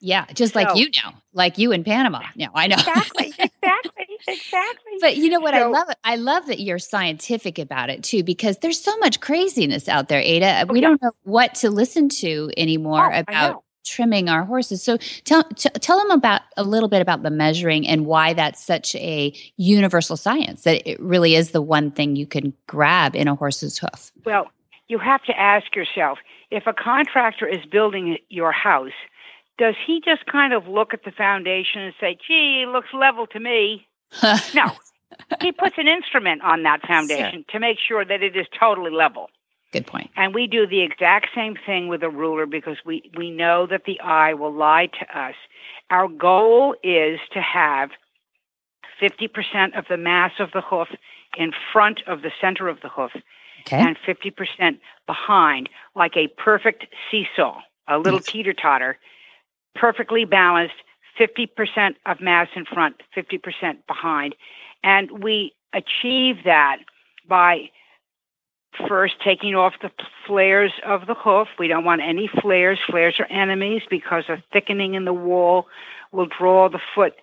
[0.00, 2.20] Yeah, just so, like you know, like you in Panama.
[2.36, 2.76] No, I know.
[2.76, 4.92] Exactly, exactly, exactly.
[5.00, 5.54] But you know what?
[5.54, 5.96] So, I love it.
[6.04, 10.20] I love that you're scientific about it too, because there's so much craziness out there,
[10.20, 10.66] Ada.
[10.68, 14.82] we don't know what to listen to anymore oh, about trimming our horses.
[14.82, 18.64] So tell t- tell them about a little bit about the measuring and why that's
[18.64, 20.62] such a universal science.
[20.62, 24.12] That it really is the one thing you can grab in a horse's hoof.
[24.24, 24.50] Well,
[24.88, 26.18] you have to ask yourself
[26.50, 28.92] if a contractor is building your house
[29.58, 33.26] does he just kind of look at the foundation and say, gee, it looks level
[33.28, 33.86] to me?
[34.54, 34.72] no.
[35.40, 39.30] He puts an instrument on that foundation to make sure that it is totally level.
[39.74, 40.10] Good point.
[40.16, 43.82] And we do the exact same thing with a ruler because we, we know that
[43.86, 45.34] the eye will lie to us.
[45.90, 47.90] Our goal is to have
[49.02, 50.88] 50% of the mass of the hoof
[51.36, 53.10] in front of the center of the hoof
[53.66, 53.80] okay.
[53.80, 57.58] and 50% behind, like a perfect seesaw,
[57.88, 58.96] a little teeter totter
[59.74, 60.74] perfectly balanced,
[61.18, 64.36] 50% of mass in front, 50% behind.
[64.82, 66.78] And we achieve that
[67.28, 67.70] by
[68.88, 69.90] first taking off the
[70.26, 71.48] flares of the hoof.
[71.58, 72.78] We don't want any flares.
[72.86, 75.66] Flares are enemies because a thickening in the wall
[76.12, 77.14] will draw the foot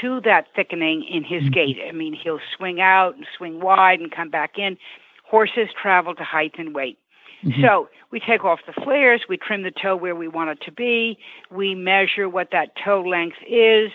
[0.00, 1.52] to that thickening in his mm-hmm.
[1.52, 1.78] gait.
[1.86, 4.76] I mean, he'll swing out and swing wide and come back in.
[5.24, 6.98] Horses travel to height and weight.
[7.44, 7.62] Mm-hmm.
[7.62, 10.72] So we take off the flares, we trim the toe where we want it to
[10.72, 11.18] be,
[11.50, 13.90] we measure what that toe length is.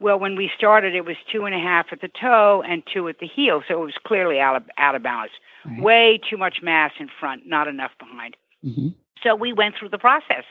[0.00, 3.08] Well, when we started, it was two and a half at the toe and two
[3.08, 5.32] at the heel, so it was clearly out of, out of balance.
[5.64, 5.82] Right.
[5.82, 8.36] Way too much mass in front, not enough behind.
[8.64, 8.88] Mm-hmm.
[9.22, 10.44] So we went through the process.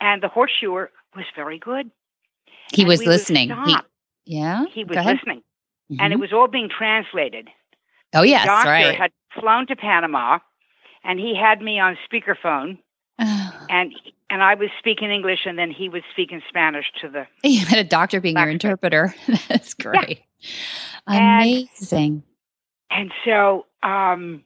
[0.00, 1.90] And the horseshoer was very good.
[2.72, 3.50] He and was listening.
[3.66, 3.76] He,
[4.26, 4.66] yeah.
[4.72, 5.42] He was listening.
[5.90, 5.96] Mm-hmm.
[6.00, 7.48] And it was all being translated.
[8.14, 8.94] Oh, yes, the doctor right.
[8.94, 10.38] had flown to Panama
[11.04, 12.78] and he had me on speakerphone,
[13.18, 13.94] and
[14.30, 17.26] and I was speaking English, and then he was speaking Spanish to the.
[17.48, 19.14] You had a doctor being your interpreter.
[19.48, 20.22] That's great.
[21.08, 21.40] Yeah.
[21.40, 22.22] Amazing.
[22.90, 24.44] And, and so um,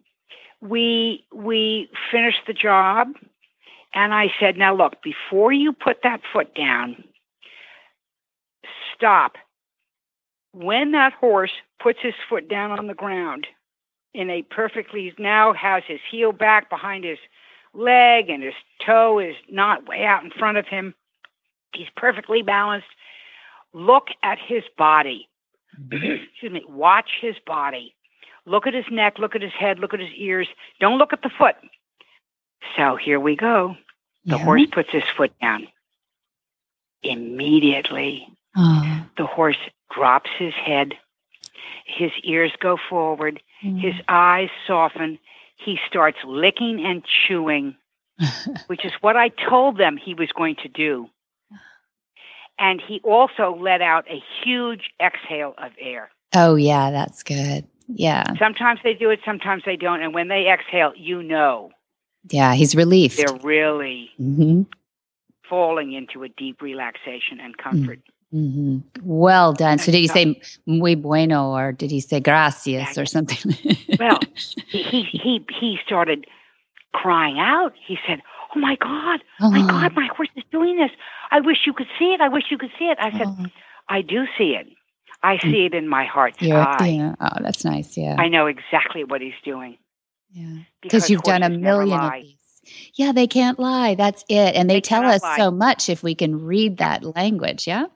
[0.60, 3.08] we we finished the job,
[3.94, 7.04] and I said, "Now look, before you put that foot down,
[8.94, 9.32] stop
[10.52, 13.46] when that horse puts his foot down on the ground
[14.14, 17.18] in a perfectly now has his heel back behind his
[17.74, 18.54] leg and his
[18.84, 20.94] toe is not way out in front of him.
[21.74, 22.86] He's perfectly balanced.
[23.72, 25.28] Look at his body.
[25.92, 26.64] Excuse me.
[26.68, 27.94] Watch his body.
[28.44, 30.48] Look at his neck, look at his head, look at his ears.
[30.80, 31.54] Don't look at the foot.
[32.76, 33.76] So here we go.
[34.24, 34.44] The Yeah.
[34.44, 35.68] horse puts his foot down.
[37.02, 39.06] Immediately, Oh.
[39.16, 39.56] the horse
[39.90, 40.96] drops his head.
[41.86, 43.40] His ears go forward.
[43.62, 43.80] Mm.
[43.80, 45.18] His eyes soften.
[45.64, 47.76] He starts licking and chewing,
[48.66, 51.08] which is what I told them he was going to do.
[52.58, 56.10] And he also let out a huge exhale of air.
[56.34, 57.66] oh, yeah, that's good.
[57.88, 58.34] Yeah.
[58.38, 60.02] Sometimes they do it, sometimes they don't.
[60.02, 61.70] And when they exhale, you know
[62.30, 62.54] Yeah.
[62.54, 63.16] He's relieved.
[63.18, 64.62] they're really hmm
[65.48, 67.98] falling into a deep relaxation and comfort.
[68.32, 69.78] Hmm Well done.
[69.78, 73.54] So, did he say muy bueno or did he say gracias or something?
[73.98, 74.18] Well,
[74.68, 76.26] he, he he started
[76.92, 77.74] crying out.
[77.86, 78.22] He said,
[78.56, 80.90] "Oh my God, oh my God, my horse is doing this.
[81.30, 82.20] I wish you could see it.
[82.20, 83.46] I wish you could see it." I said, oh,
[83.88, 84.66] "I do see it.
[85.22, 86.86] I see it in my heart's you're- eye.
[86.88, 87.14] yeah.
[87.20, 87.96] Oh, that's nice.
[87.96, 88.16] Yeah.
[88.18, 89.78] I know exactly what he's doing
[90.32, 90.46] yeah.
[90.80, 92.36] because Because you've done a million of these.
[92.94, 93.94] Yeah, they can't lie.
[93.94, 94.56] That's it.
[94.56, 95.36] And they, They tell us lie.
[95.36, 97.66] so much if we can read that language.
[97.68, 97.86] Yeah.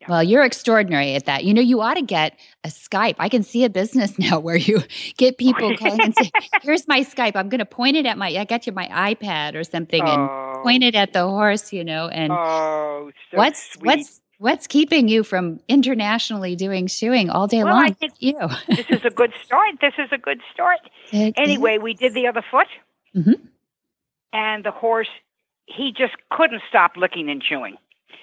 [0.00, 0.06] Yeah.
[0.08, 1.44] Well, you're extraordinary at that.
[1.44, 3.16] You know, you ought to get a Skype.
[3.18, 4.82] I can see a business now where you
[5.18, 6.30] get people calling and say,
[6.62, 7.36] "Here's my Skype.
[7.36, 8.28] I'm going to point it at my.
[8.28, 11.84] I got you my iPad or something, and Oh, point it at the horse." You
[11.84, 13.86] know, and oh, so what's sweet.
[13.86, 17.94] what's what's keeping you from internationally doing shoeing all day Well, long?
[18.20, 18.38] you.
[18.68, 19.74] this is a good start.
[19.82, 20.78] This is a good start.
[21.12, 22.68] It Anyway, we did the other foot,
[23.14, 23.38] Mhm.
[24.32, 25.08] and the horse
[25.66, 27.76] he just couldn't stop licking and chewing.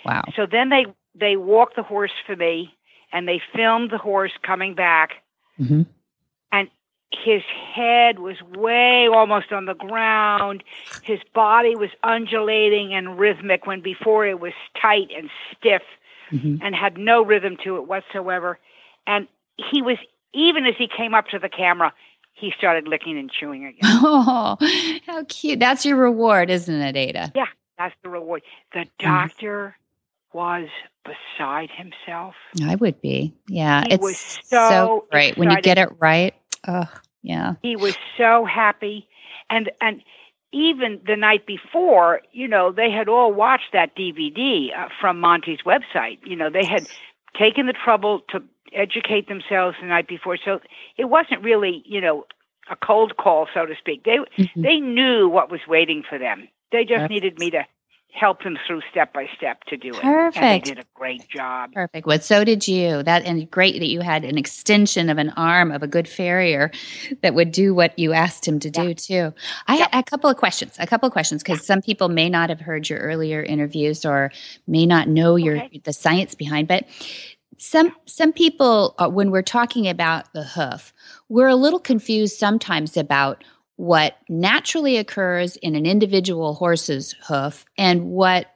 [0.06, 0.24] Wow.
[0.36, 0.86] So then they
[1.20, 2.74] they walked the horse for me,
[3.12, 5.12] and they filmed the horse coming back,
[5.58, 5.84] hmm
[6.52, 6.70] and
[7.24, 7.42] his
[7.74, 10.62] head was way almost on the ground.
[11.02, 15.84] His body was undulating and rhythmic when before it was tight and stiff
[16.30, 18.60] hmm and had no rhythm to it whatsoever.
[19.06, 19.98] And he was
[20.34, 21.94] even as he came up to the camera,
[22.34, 23.80] he started licking and chewing again.
[23.84, 24.58] Oh,
[25.06, 25.60] how cute.
[25.60, 27.32] That's your reward, isn't it, Ada?
[27.36, 27.46] Yeah,
[27.78, 28.44] that's the reward.
[28.74, 29.78] The doctor
[30.38, 30.68] was
[31.04, 32.36] beside himself.
[32.64, 33.34] I would be.
[33.50, 33.82] Yeah.
[33.88, 35.36] He it's was so great.
[35.36, 36.36] When you get it right.
[36.68, 36.86] Oh,
[37.24, 37.56] yeah.
[37.64, 39.08] He was so happy,
[39.50, 40.04] and and
[40.52, 45.60] even the night before, you know, they had all watched that DVD uh, from Monty's
[45.66, 46.20] website.
[46.24, 46.88] You know, they had
[47.36, 50.60] taken the trouble to educate themselves the night before, so
[50.98, 52.26] it wasn't really, you know,
[52.70, 54.04] a cold call, so to speak.
[54.04, 54.50] They Mhm.
[54.68, 56.48] they knew what was waiting for them.
[56.72, 57.66] They just That's- needed me to
[58.18, 60.04] help them through step by step to do it.
[60.04, 60.66] And Perfect.
[60.66, 61.72] they did a great job.
[61.74, 62.08] Perfect.
[62.08, 63.04] Well, so did you.
[63.04, 66.72] That and great that you had an extension of an arm of a good farrier
[67.22, 69.34] that would do what you asked him to do too.
[69.68, 70.76] I had a couple of questions.
[70.80, 74.32] A couple of questions because some people may not have heard your earlier interviews or
[74.68, 75.82] may not know your Okay.
[75.84, 76.68] the science behind.
[76.68, 76.86] But
[77.58, 80.94] some some people, uh, when we're talking about the hoof,
[81.30, 83.44] we're a little confused sometimes about
[83.78, 88.48] what naturally occurs in an individual horse's hoof and what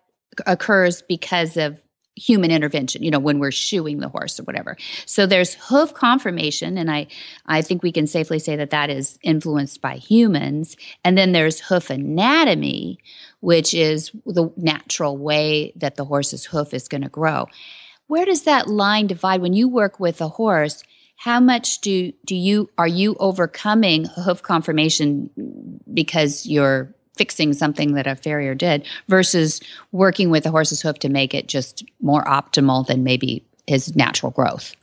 [0.46, 1.82] occurs because of
[2.18, 4.76] human intervention you know when we're shoeing the horse or whatever.
[5.06, 7.08] So there's hoof conformation and i
[7.46, 10.76] i think we can safely say that that is influenced by humans.
[11.06, 13.00] And then there's hoof anatomy
[13.40, 17.48] which is the natural way that the horse's hoof is going to grow.
[18.08, 19.42] Where does that line divide?
[19.42, 20.84] When you work with a horse
[21.22, 25.30] how much do do you are you overcoming hoof conformation
[25.94, 31.10] because you're fixing something that a farrier did versus working with the horse's hoof to
[31.10, 34.76] make it just more optimal than maybe his natural growth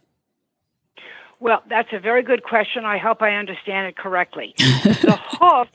[1.41, 2.85] Well, that's a very good question.
[2.85, 4.55] I hope I understand it correctly.
[4.59, 5.69] the hoof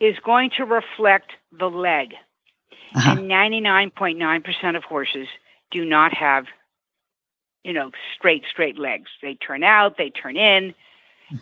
[0.00, 2.14] is going to reflect the leg.
[2.94, 3.16] Uh-huh.
[3.18, 5.26] And 99.9% of horses
[5.72, 6.44] do not have,
[7.64, 9.10] you know, straight, straight legs.
[9.22, 10.74] They turn out, they turn in.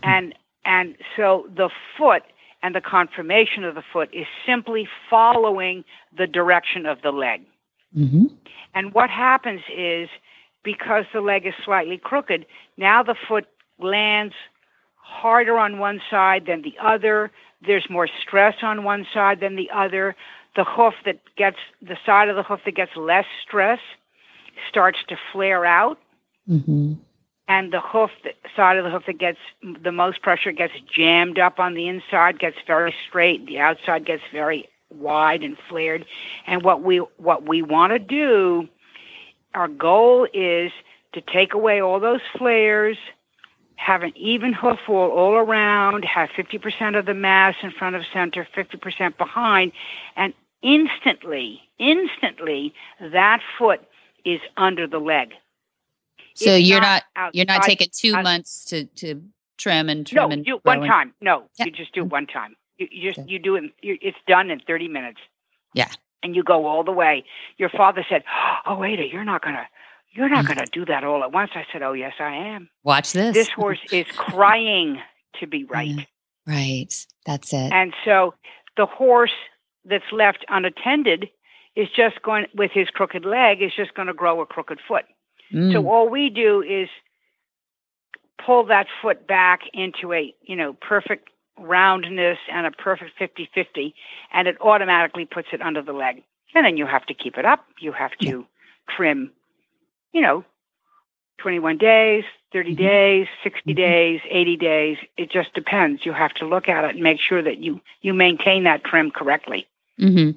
[0.03, 2.23] And, and so the foot
[2.63, 5.85] and the conformation of the foot is simply following
[6.17, 7.43] the direction of the leg.
[7.95, 8.27] hmm
[8.75, 10.09] And what happens is
[10.65, 13.47] because the leg is slightly crooked, now the foot
[13.81, 14.35] lands
[14.97, 17.31] harder on one side than the other.
[17.67, 20.15] There's more stress on one side than the other.
[20.55, 23.81] The hoof that gets the side of the hoof that gets less stress
[24.69, 25.99] starts to flare out.
[26.47, 26.95] Hmm
[27.49, 28.11] And the hoof,
[28.57, 29.39] side of the hoof that gets
[29.83, 33.47] the most pressure gets jammed up on the inside, gets very straight.
[33.47, 36.05] The outside gets very wide and flared.
[36.47, 38.69] And what we what we want to do
[39.55, 40.73] our goal is
[41.13, 42.97] to take away all those flares,
[43.77, 48.03] have an even hoof wall all around, have 50% of the mass in front of
[48.13, 49.73] center, 50% behind,
[50.17, 53.81] and instantly, instantly, that foot
[54.25, 55.33] is under the leg.
[56.35, 59.23] So It's you're not, not you're not taking two months to to
[59.59, 61.15] trim and trim No, and do one and- time.
[61.21, 61.67] No, Yeah.
[61.67, 62.57] you just do it one time.
[62.79, 63.31] You, you just Okay.
[63.33, 63.65] you do it.
[63.83, 65.21] You, it's done in 30 minutes.
[65.75, 65.89] Yeah.
[66.23, 67.25] And you go all the way.
[67.59, 68.23] Your father said,
[68.67, 69.67] "Oh, Ada, you're not gonna,
[70.13, 70.49] you're not Mm.
[70.49, 73.35] gonna do that all at once." I said, "Oh, yes, I am." Watch this.
[73.35, 75.01] This horse is crying
[75.41, 75.89] to be right.
[75.89, 76.05] Yeah.
[76.47, 77.07] Right.
[77.27, 77.73] That's it.
[77.73, 78.35] And so
[78.77, 79.33] the horse
[79.85, 81.29] that's left unattended
[81.77, 85.05] is just going with his crooked leg is just going to grow a crooked foot.
[85.53, 85.73] Mm.
[85.73, 86.89] So all we do is
[88.45, 93.93] pull that foot back into a, you know, perfect roundness and a perfect 50-50
[94.33, 96.23] and it automatically puts it under the leg.
[96.55, 97.65] And then you have to keep it up.
[97.81, 98.47] You have to
[98.95, 99.31] trim,
[100.13, 100.45] you know,
[101.39, 102.77] 21 days, 30 Mhm.
[102.79, 103.77] days, 60 Mhm.
[103.77, 104.99] days, 80 days.
[105.17, 106.05] It just depends.
[106.05, 109.11] You have to look at it and make sure that you you maintain that trim
[109.11, 109.67] correctly.
[109.99, 110.31] hmm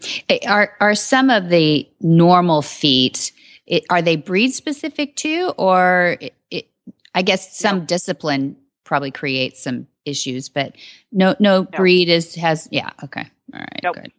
[0.47, 3.31] Are are some of the normal feet?
[3.67, 6.67] It, are they breed specific too, or it, it,
[7.15, 7.85] I guess some No.
[7.85, 10.75] discipline probably creates some issues, but
[11.11, 11.67] no, no, No.
[11.75, 12.67] breed is has.
[12.71, 12.91] Yeah.
[13.03, 13.25] Okay.
[13.53, 13.79] All right.
[13.83, 13.95] Nope.
[13.95, 14.11] Good.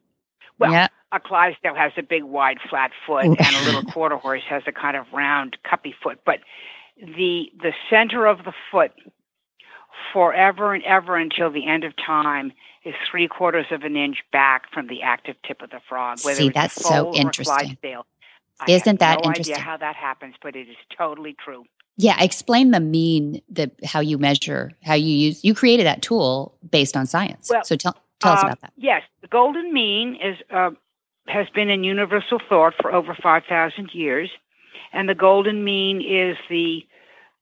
[0.59, 0.88] Well, yeah.
[1.12, 4.72] a Clydesdale has a big, wide, flat foot, and a little quarter horse has a
[4.72, 6.20] kind of round, cuppy foot.
[6.24, 6.40] But
[6.98, 8.92] the the center of the foot,
[10.12, 12.52] forever and ever until the end of time,
[12.85, 16.18] is three quarters of an inch back from the active tip of the frog.
[16.22, 17.54] Whether See, it's that's so interesting.
[17.54, 18.06] Clydesdale.
[18.61, 19.55] I Isn't have that no interesting?
[19.55, 21.64] idea how that happens, but it is totally true.
[21.99, 22.23] Yeah.
[22.23, 25.45] Explain the mean, the how you measure, how you use.
[25.45, 27.49] You created that tool based on science.
[27.51, 28.73] Well, so tell tell us Uh, about that.
[28.77, 30.71] Yes, the golden mean is uh,
[31.29, 34.31] has been in universal thought for over five thousand years,
[34.92, 36.87] and the golden mean is the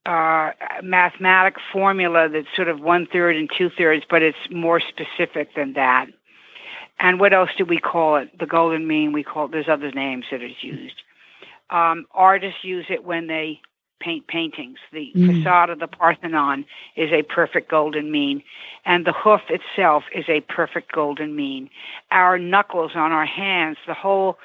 [0.07, 0.51] uh,
[0.83, 5.73] mathematic formula that's sort of one third and two thirds, but it's more specific than
[5.75, 6.07] that.
[7.01, 8.39] And what else do we call it?
[8.39, 9.13] The golden mean.
[9.13, 11.03] We call there's other names that is used.
[11.71, 13.61] Um, artists use it when they
[14.01, 14.79] paint paintings.
[14.93, 15.27] The Mm.
[15.27, 18.43] facade of the Parthenon is a perfect golden mean
[18.85, 21.71] and the hoof itself is a perfect golden mean.
[22.11, 24.39] Our knuckles on our hands, the whole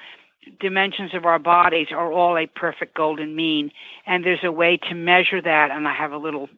[0.59, 3.71] dimensions of our bodies are all a perfect golden mean.
[4.05, 6.49] And there's a way to measure that, and I have a little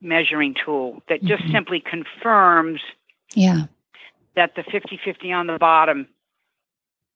[0.00, 1.52] measuring tool that just Mhm.
[1.52, 2.80] simply confirms
[3.34, 3.66] Yeah.
[4.34, 6.08] that the 50 50 on the bottom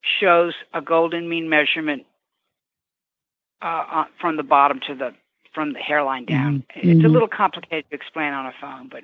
[0.03, 2.07] shows a golden mean measurement
[3.62, 5.14] uh, from the bottom to the
[5.55, 6.62] from the hairline down.
[6.77, 7.12] It's a Mhm.
[7.12, 9.03] little complicated to explain on a phone, but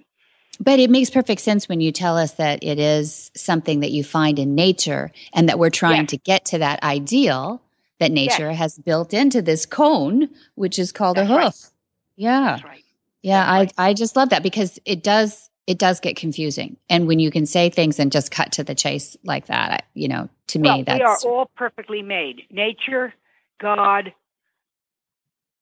[0.61, 4.03] But it makes perfect sense when you tell us that it is something that you
[4.05, 6.11] find in nature and that we're trying Yes.
[6.11, 7.61] to get to that ideal
[7.99, 11.43] that nature has built into this cone, which is called That's a hoof.
[11.43, 11.55] right.
[12.17, 12.41] Yeah.
[12.53, 12.85] that's right.
[13.23, 13.41] Yeah.
[13.41, 13.91] That's I, right.
[13.91, 16.77] I just love that because it does it does get confusing.
[16.89, 20.07] And when you can say things and just cut to the chase like that, you
[20.07, 22.45] know, to me well, that's we are all perfectly made.
[22.53, 23.13] Nature,
[23.61, 24.13] God,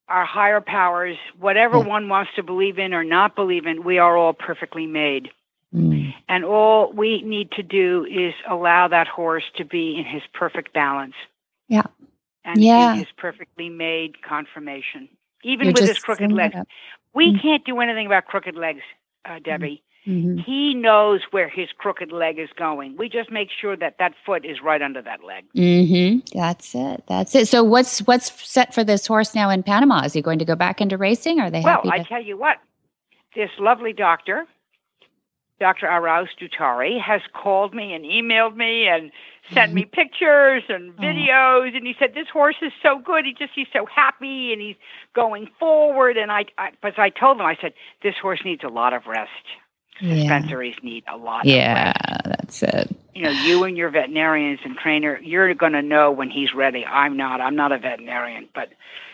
[0.08, 1.84] our higher powers, whatever Yeah.
[1.84, 5.30] one wants to believe in or not believe in, we are all perfectly made.
[5.74, 10.22] Mm, And all we need to do is allow that horse to be in his
[10.32, 11.14] perfect balance.
[11.68, 11.82] Yeah.
[12.44, 12.92] And Yeah.
[12.92, 15.08] in his perfectly made conformation.
[15.42, 16.56] Even you're with his crooked legs.
[17.14, 17.42] We Mm.
[17.42, 18.82] can't do anything about crooked legs,
[19.24, 19.82] uh, Debbie.
[20.06, 20.44] Mhm.
[20.44, 22.96] He knows where his crooked leg is going.
[22.98, 25.44] We just make sure that that foot is right under that leg.
[25.54, 27.04] hmm That's it.
[27.06, 27.48] That's it.
[27.48, 30.02] So what's what's set for this horse now in Panama?
[30.04, 31.40] Is he going to go back into racing?
[31.40, 31.88] Are they Well, happy?
[31.90, 32.58] I to- tell you what,
[33.34, 34.46] this lovely doctor,
[35.58, 35.86] Dr.
[35.86, 39.10] Arauz Dutari, has called me and emailed me and
[39.52, 41.02] sent me pictures and Oh.
[41.02, 43.24] videos, and he said this horse is so good.
[43.24, 44.76] He just he's so happy and he's
[45.14, 46.16] going forward.
[46.18, 49.06] And I, I but I told him I said this horse needs a lot of
[49.06, 49.30] rest.
[50.00, 50.38] Yeah.
[50.82, 51.42] Need a lot.
[51.42, 51.92] Of Yeah,
[52.24, 52.94] that's it.
[53.14, 56.84] You know, you and your veterinarians and trainer, you're going to know when he's ready.
[56.84, 57.40] I'm not.
[57.40, 58.70] I'm not a veterinarian, but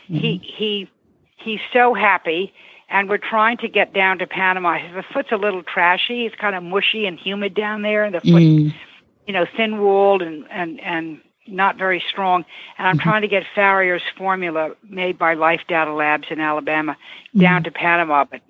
[0.09, 0.45] he Mm-hmm.
[0.45, 0.91] he
[1.37, 2.53] he's so happy
[2.89, 6.57] and we're trying to get down to panama the foot's a little trashy it's kind
[6.57, 8.75] of mushy and humid down there and the foot Mm.
[9.29, 12.45] you know thin walled and and and not very strong
[12.77, 13.03] and i'm Mhm.
[13.03, 16.97] trying to get farrier's formula made by life data labs in alabama
[17.37, 18.41] down to panama but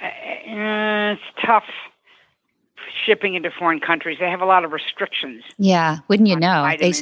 [0.00, 1.64] Uh, it's tough
[3.04, 6.68] shipping into foreign countries they have a lot of restrictions Yeah, wouldn't you know?
[6.78, 6.92] They,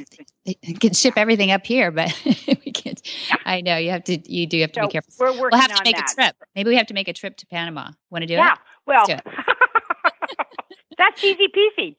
[0.44, 2.12] they can ship everything up here, but
[2.46, 3.00] we can't.
[3.46, 4.18] I know you have to.
[4.32, 5.12] You do have to so be careful.
[5.18, 6.10] we're working We'll have to make that.
[6.10, 6.36] a trip.
[6.54, 7.90] Maybe we have to make a trip to Panama.
[8.10, 8.38] Want to do it?
[8.38, 8.54] Yeah,
[8.86, 9.06] well,
[10.98, 11.96] that's easy peasy.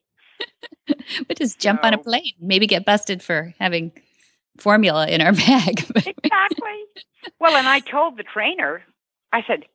[1.27, 2.33] We'll just jump on a plane.
[2.39, 3.91] Maybe get busted for having
[4.57, 5.79] formula in our bag.
[5.79, 6.83] exactly.
[7.39, 8.83] Well, and I told the trainer,
[9.33, 9.65] I said,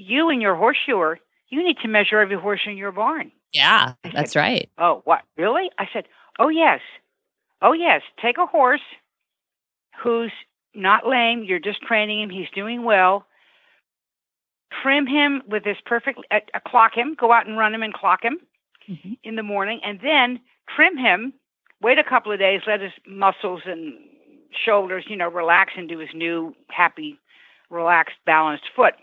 [0.00, 3.30] you and your horseshoer, you need to measure every horse in your barn.
[3.52, 4.70] yeah, I that's said, right.
[4.78, 5.22] Oh, what?
[5.36, 5.70] Really?
[5.78, 6.04] I said,
[6.38, 6.80] Oh, yes.
[7.60, 8.00] Oh, yes.
[8.22, 8.80] Take a horse
[10.02, 10.32] who's
[10.74, 11.44] not lame.
[11.44, 12.30] You're just training him.
[12.30, 13.26] He's doing well.
[14.82, 17.92] Trim him with this perfect, uh, uh, clock him, go out and run him and
[17.92, 18.38] clock him
[18.88, 19.18] Mhm.
[19.24, 20.40] in the morning, and then
[20.74, 21.34] trim him.
[21.82, 23.98] Wait a couple of days, let his muscles and
[24.64, 27.18] shoulders, you know, relax into his new, happy,
[27.68, 28.94] relaxed, balanced foot,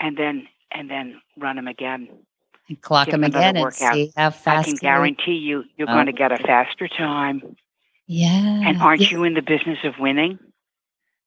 [0.00, 2.08] and then and then run them again.
[2.68, 3.94] And clock Give them again and workout.
[3.94, 4.68] see how fast.
[4.68, 5.94] I can guarantee you, you're Oh.
[5.94, 7.56] going to get a faster time.
[8.06, 8.62] Yeah.
[8.64, 9.10] And aren't yeah.
[9.10, 10.38] you in the business of winning?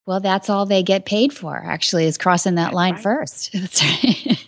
[0.06, 1.56] Well, that's all they get paid for.
[1.58, 3.04] Actually, is crossing that That's line right.
[3.04, 3.52] first.
[3.54, 4.48] That's right.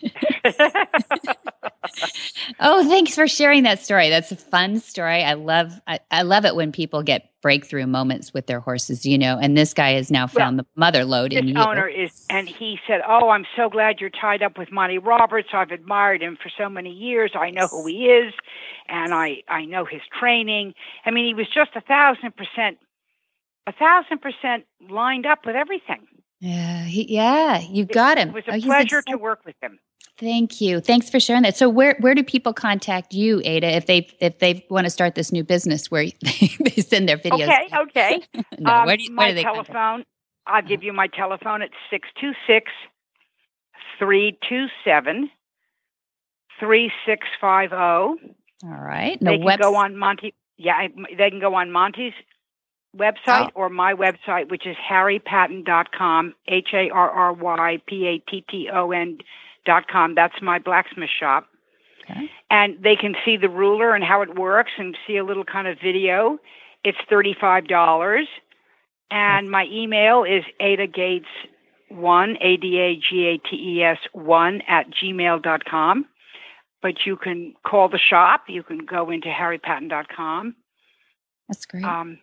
[2.60, 4.10] oh, thanks for sharing that story.
[4.10, 5.24] That's a fun story.
[5.24, 5.80] I love.
[5.88, 9.06] I, I love it when people get breakthrough moments with their horses.
[9.06, 11.62] You know, and this guy has now found the mother lode in this you.
[11.62, 15.50] owner is, and he said, "Oh, I'm so glad you're tied up with Monty Roberts.
[15.54, 17.32] I've admired him for so many years.
[17.36, 18.34] I know who he is,
[18.88, 20.74] and I I know his training.
[21.06, 22.78] I mean, he was just a thousand percent,
[23.68, 26.08] a thousand percent lined up with everything.
[26.42, 28.30] Yeah, he, yeah, you got him.
[28.30, 29.80] It was Oh, a he's pleasure to work with him.
[30.18, 30.80] Thank you.
[30.80, 31.58] Thanks for sharing that.
[31.58, 35.16] So, where where do people contact you, Ada, if they if they want to start
[35.16, 37.44] this new business where they, they send their videos?
[37.44, 38.22] Okay, okay.
[38.60, 39.68] No, um, where do you, my do they contact?
[39.68, 40.06] telephone.
[40.48, 41.62] I'll give you my telephone.
[41.62, 42.72] It's six two six
[44.00, 45.30] three two seven
[46.62, 48.16] three six five zero.
[48.64, 49.22] All right.
[49.22, 50.34] No They can webs- go on Monty.
[50.58, 50.88] Yeah,
[51.18, 52.14] they can go on Monty's
[52.96, 53.52] website Oh.
[53.56, 58.70] or my website, which is harrypatton.com, H A R R Y P A T T
[58.74, 59.18] O N
[59.66, 60.16] dot com.
[60.16, 61.48] That's my blacksmith shop.
[62.10, 62.30] Okay.
[62.52, 65.68] And they can see the ruler and how it works and see a little kind
[65.68, 66.38] of video.
[66.84, 68.26] It's $35.
[69.12, 71.26] And my email is Ada Gates
[71.90, 76.06] one A D A G A T E S one at gmail dot com.
[76.82, 78.44] But you can call the shop.
[78.50, 80.56] You can go into harrypatton.com.
[81.48, 81.84] That's great.
[81.84, 82.20] Um,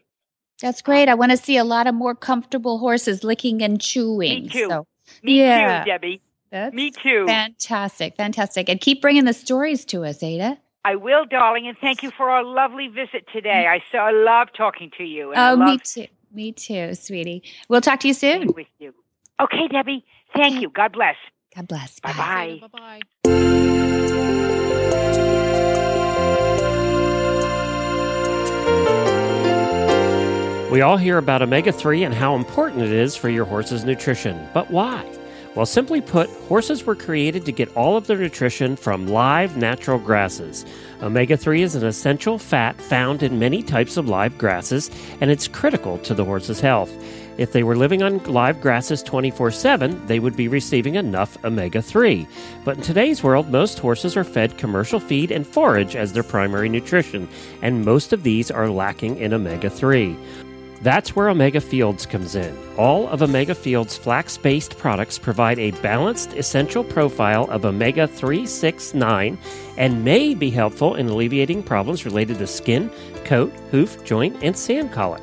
[0.61, 1.09] That's great.
[1.09, 4.45] I want to see a lot of more comfortable horses licking and chewing.
[4.45, 4.66] Me too.
[4.68, 4.86] So
[5.22, 5.80] me Yeah.
[5.84, 6.20] too, Debbie.
[6.53, 7.27] That's Me too.
[7.27, 8.15] fantastic.
[8.17, 8.69] Fantastic.
[8.69, 10.59] And keep bringing the stories to us, Ada.
[10.85, 13.65] I will, darling, and thank you for our lovely visit today.
[13.67, 13.73] Mm.
[13.73, 15.31] I so I love talking to you.
[15.33, 16.07] And I Oh, me too.
[16.33, 17.43] Me too, sweetie.
[17.69, 18.49] We'll talk to you soon.
[18.55, 18.95] with you.
[19.41, 20.05] Okay, Debbie.
[20.35, 20.71] Thank you.
[20.71, 21.17] God bless.
[21.55, 22.01] God bless.
[22.01, 22.61] Bye Bye.
[22.63, 22.69] bye.
[22.69, 24.23] Bye bye.
[30.71, 34.49] We all hear about omega 3 and how important it is for your horse's nutrition.
[34.55, 35.05] But why?
[35.55, 39.99] Well, simply put, horses were created to get all of their nutrition from live natural
[39.99, 40.65] grasses.
[41.03, 44.91] Omega 3 is an essential fat found in many types of live grasses,
[45.21, 46.91] and it's critical to the horse's health.
[47.37, 51.83] If they were living on live grasses 24 7, they would be receiving enough omega
[51.83, 52.27] 3.
[52.65, 56.71] But in today's world, most horses are fed commercial feed and forage as their primary
[56.71, 57.29] nutrition,
[57.61, 60.17] and most of these are lacking in omega 3.
[60.83, 62.59] That's where Omega Fields comes in.
[62.76, 68.45] All of Omega Fields flax based products provide a balanced, essential profile of omega 3,
[68.45, 69.39] 6, 9,
[69.76, 72.91] and may be helpful in alleviating problems related to skin,
[73.24, 75.22] coat, hoof, joint, and sand colic.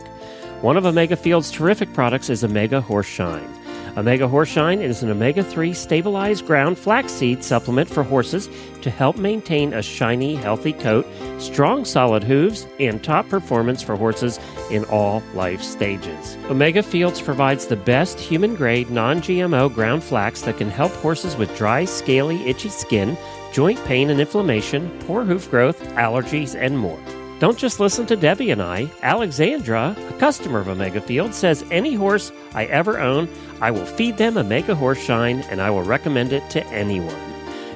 [0.62, 3.59] One of Omega Field's terrific products is Omega Horse Shine.
[4.00, 8.48] Omega Horse Shine is an omega 3 stabilized ground flaxseed supplement for horses
[8.82, 11.06] to help maintain a shiny, healthy coat,
[11.38, 14.40] strong, solid hooves, and top performance for horses
[14.72, 16.38] in all life stages.
[16.46, 21.36] Omega Fields provides the best human grade, non GMO ground flax that can help horses
[21.36, 23.18] with dry, scaly, itchy skin,
[23.52, 27.19] joint pain and inflammation, poor hoof growth, allergies, and more.
[27.40, 28.92] Don't just listen to Debbie and I.
[29.02, 33.30] Alexandra, a customer of Omega Field, says any horse I ever own,
[33.62, 37.16] I will feed them Omega Horse Shine and I will recommend it to anyone.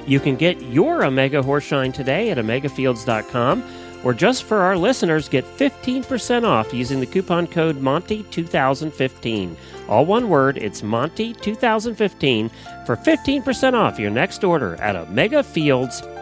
[0.06, 3.64] You can get your Omega Horse Shine today at omegafields.com
[4.04, 9.56] or just for our listeners, get 15% off using the coupon code Monty2015.
[9.88, 12.50] All one word, it's Monty2015
[12.84, 16.13] for 15% off your next order at omegafields.com.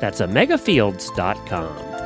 [0.00, 1.96] That's omegafields.com.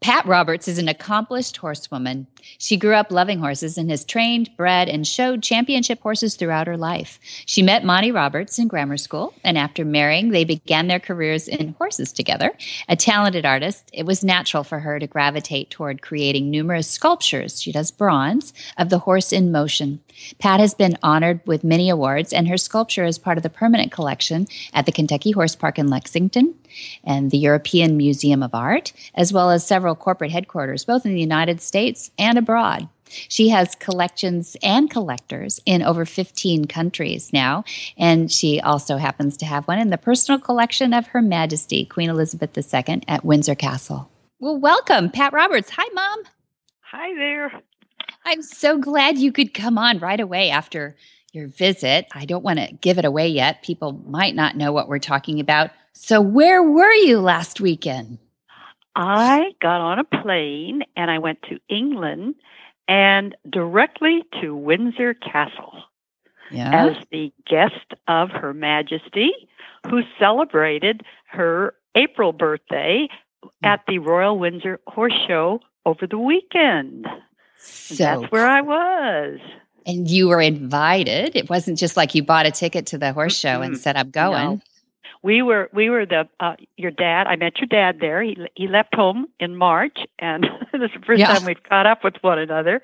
[0.00, 2.26] Pat Roberts is an accomplished horsewoman.
[2.56, 6.76] She grew up loving horses and has trained, bred, and showed championship horses throughout her
[6.76, 7.20] life.
[7.44, 11.74] She met Monty Roberts in grammar school, and after marrying, they began their careers in
[11.78, 12.52] horses together.
[12.88, 17.60] A talented artist, it was natural for her to gravitate toward creating numerous sculptures.
[17.60, 20.00] She does bronze of the horse in motion.
[20.38, 23.92] Pat has been honored with many awards, and her sculpture is part of the permanent
[23.92, 26.54] collection at the Kentucky Horse Park in Lexington
[27.04, 31.20] and the European Museum of Art, as well as several corporate headquarters, both in the
[31.20, 32.88] United States and abroad.
[33.28, 37.64] She has collections and collectors in over 15 countries now,
[37.96, 42.10] and she also happens to have one in the personal collection of Her Majesty, Queen
[42.10, 44.10] Elizabeth II, at Windsor Castle.
[44.40, 45.70] Well, welcome, Pat Roberts.
[45.70, 46.22] Hi, Mom.
[46.80, 47.52] Hi there.
[48.24, 50.96] I'm so glad you could come on right away after
[51.32, 52.06] your visit.
[52.12, 53.62] I don't want to give it away yet.
[53.62, 55.70] People might not know what we're talking about.
[55.92, 58.18] So, where were you last weekend?
[58.98, 62.34] I got on a plane and I went to England
[62.88, 65.84] and directly to Windsor Castle
[66.50, 66.86] Yeah.
[66.86, 69.30] as the guest of Her Majesty,
[69.88, 73.08] who celebrated her April birthday
[73.44, 73.50] mm.
[73.62, 77.06] at the Royal Windsor Horse Show over the weekend.
[77.56, 79.38] So, That's where I was.
[79.86, 81.36] and you were invited.
[81.36, 84.10] It wasn't just like you bought a ticket to the horse show and said, I'm
[84.10, 84.44] going.
[84.48, 84.60] No.
[85.22, 87.26] We were we were the uh, your dad.
[87.26, 88.22] I met your dad there.
[88.22, 91.26] He he left home in March, and this is the first Yeah.
[91.34, 92.82] time we've caught up with one another.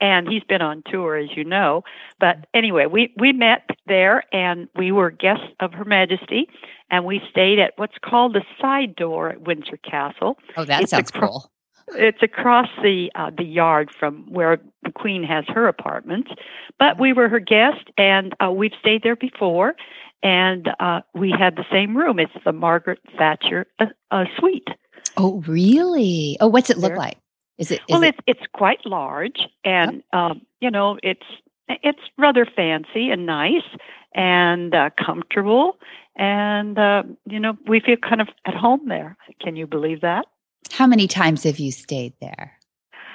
[0.00, 1.84] And he's been on tour, as you know.
[2.18, 6.48] But anyway, we we met there, and we were guests of Her Majesty,
[6.90, 10.38] and we stayed at what's called the side door at Windsor Castle.
[10.56, 11.50] Oh, that It's sounds cro- cool.
[11.94, 16.30] It's across the uh, the yard from where the Queen has her apartments.
[16.80, 19.74] But we were her guest, and uh, we've stayed there before,
[20.22, 22.18] and uh, we had the same room.
[22.18, 24.68] It's the Margaret Thatcher uh, uh, suite.
[25.16, 26.36] Oh, really?
[26.40, 26.98] Oh, what's it look There.
[26.98, 27.18] like?
[27.58, 27.80] Is it?
[27.80, 31.26] Is well, it it's it's quite large, and um, you know, it's
[31.68, 33.62] it's rather fancy and nice
[34.14, 35.76] and uh, comfortable,
[36.16, 39.16] and uh, you know, we feel kind of at home there.
[39.40, 40.26] Can you believe that?
[40.72, 42.58] how many times have you stayed there?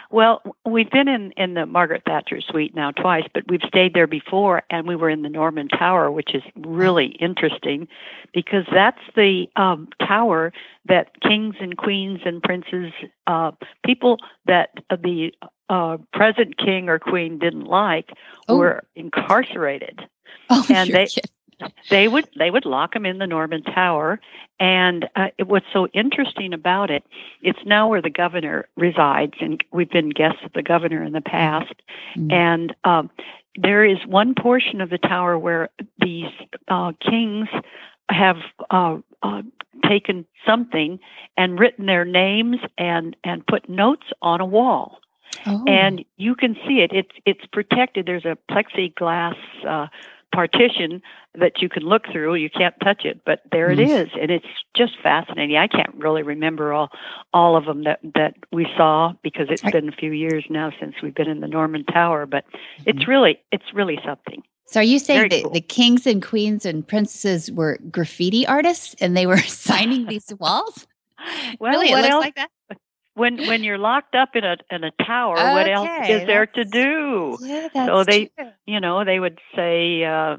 [0.10, 4.08] Well, we've been in in the Margaret Thatcher suite now twice, but we've stayed there
[4.08, 7.88] before, and we were in the Norman Tower, which is really interesting
[8.34, 10.54] because that's the um, tower
[10.86, 12.94] that kings and queens and princes,
[13.28, 13.52] uh,
[13.86, 15.32] people that the
[15.70, 18.10] uh, present king or queen didn't like,
[18.48, 18.58] Oh.
[18.58, 20.00] were incarcerated
[20.50, 21.24] Oh, And they- kidding.
[21.90, 24.20] They would they would lock him in the Norman Tower,
[24.60, 27.04] and uh, it, what's so interesting about it,
[27.42, 31.22] it's now where the governor resides, and we've been guests of the governor in the
[31.22, 31.74] past,
[32.16, 32.32] Mm.
[32.32, 33.10] and um,
[33.56, 36.32] there is one portion of the tower where these
[36.68, 37.48] uh, kings
[38.10, 38.38] have
[38.70, 39.42] uh, uh,
[39.88, 41.00] taken something
[41.38, 45.00] and written their names and and put notes on a wall
[45.46, 45.64] Oh.
[45.68, 46.92] and you can see it.
[46.94, 48.06] It's it's protected.
[48.06, 49.36] There's a plexiglass
[49.68, 49.88] uh,
[50.34, 51.02] partition
[51.40, 52.36] that you can look through.
[52.36, 54.04] You can't touch it, but there it Mm.
[54.06, 55.56] is, and it's just fascinating.
[55.58, 56.90] I can't really remember all
[57.34, 60.96] all of them that that we saw because it's been a few years now since
[61.02, 62.26] we've been in the Norman Tower.
[62.26, 62.90] But Mm-hmm.
[62.90, 64.44] it's really it's really something.
[64.66, 65.52] so, are you saying that cool.
[65.52, 70.88] the kings and queens and princesses were graffiti artists and they were signing these walls?
[71.60, 72.22] Well, really, it looks else?
[72.24, 72.50] like that.
[73.18, 76.64] When when you're locked up in a in a tower, what else is there to
[76.66, 77.38] do?
[77.42, 78.52] Yeah, that's So they- true.
[78.66, 80.38] you know, they would say uh,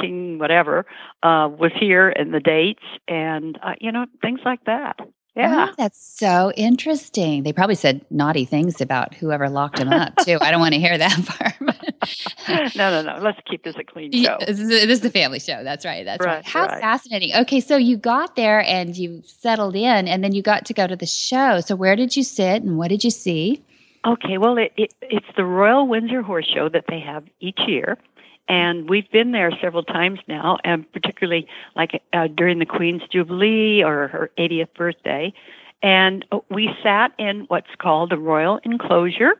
[0.00, 0.86] King whatever
[1.22, 4.96] uh, was here and the dates and uh, you know things like that.
[5.38, 5.68] Yeah.
[5.70, 7.44] Oh, that's so interesting.
[7.44, 10.36] They probably said naughty things about whoever locked him up too.
[10.40, 11.54] I don't want to hear that part.
[12.76, 13.18] no, no, no.
[13.22, 14.46] Let's keep this a clean Yeah, show.
[14.46, 15.62] this, is, this is a family show.
[15.62, 16.04] That's right.
[16.04, 16.36] That's right.
[16.36, 16.80] Right, How right.
[16.80, 17.34] fascinating.
[17.36, 20.86] Okay, so you got there and you settled in, and then you got to go
[20.86, 21.60] to the show.
[21.60, 23.62] So where did you sit, and what did you see?
[24.06, 27.98] Okay, well, it, it, it's the Royal Windsor Horse Show that they have each year.
[28.48, 31.46] And we've been there several times now, and particularly
[31.76, 35.34] like uh, during the Queen's Jubilee or her 80th birthday.
[35.82, 39.34] And uh, we sat in what's called the Royal Enclosure.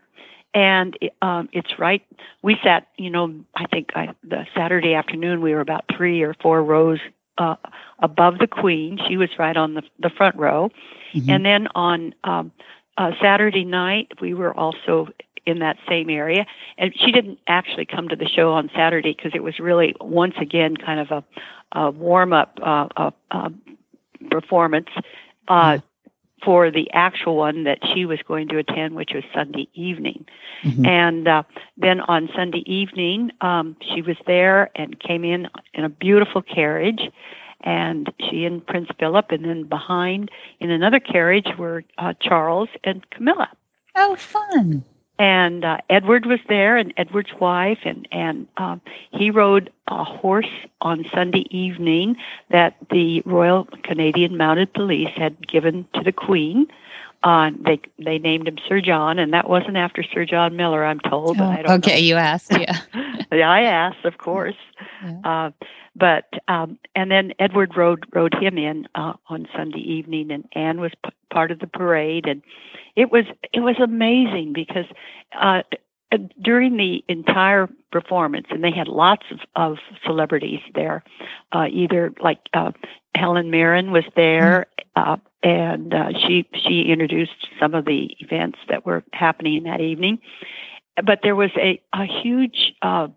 [0.55, 2.03] And um, it's right,
[2.43, 6.35] we sat, you know, I think I, the Saturday afternoon we were about three or
[6.35, 7.01] four rows
[7.37, 7.57] uh,
[8.01, 8.99] above the Queen.
[9.09, 10.71] She was right on the, the front row.
[11.15, 11.31] Mm-hmm.
[11.31, 12.53] And then on um,
[12.97, 15.09] uh, Saturday night, we were also
[15.49, 16.47] in that same area.
[16.77, 20.35] And she didn't actually come to the show on Saturday because it was really, once
[20.41, 21.25] again, kind of a,
[21.81, 23.49] a warm up uh, uh, uh,
[24.31, 24.89] performance
[25.49, 25.79] uh,
[26.45, 30.25] for the actual one that she was going to attend, which was Sunday evening.
[30.63, 30.87] Mhm.
[30.87, 31.43] And uh,
[31.77, 37.11] then on Sunday evening, um, she was there and came in in a beautiful carriage.
[37.63, 40.31] and she and Prince Philip, and then behind
[40.61, 43.49] in another carriage were uh, Charles and Camilla.
[43.97, 44.85] Oh, fun!
[45.19, 50.51] And uh, Edward was there, and Edward's wife, and and um, he rode a horse
[50.81, 52.17] on Sunday evening
[52.51, 56.69] that the Royal Canadian Mounted Police had given to the Queen.
[57.23, 61.01] Uh, they they named him Sir John, and that wasn't after Sir John Miller, I'm
[61.01, 61.41] told.
[61.41, 62.07] Oh, I don't okay, know.
[62.07, 62.79] you asked, yeah.
[63.33, 64.55] yeah, I asked, of course.
[65.03, 65.21] Yeah.
[65.25, 65.51] Uh,
[65.97, 70.81] but um, and then Edward rode rode him in uh, on Sunday evening, and Anne
[70.81, 72.43] was p- part of the parade, and
[72.95, 74.87] it was it was amazing because
[75.41, 75.63] uh,
[76.41, 81.03] during the entire performance, and they had lots of, of celebrities there,
[81.53, 82.73] uh, either like uh,
[83.15, 88.87] Helen Mirren was there, uh, and uh, she she introduced some of the events that
[88.87, 90.19] were happening that evening.
[91.05, 93.09] But there was a a huge uh,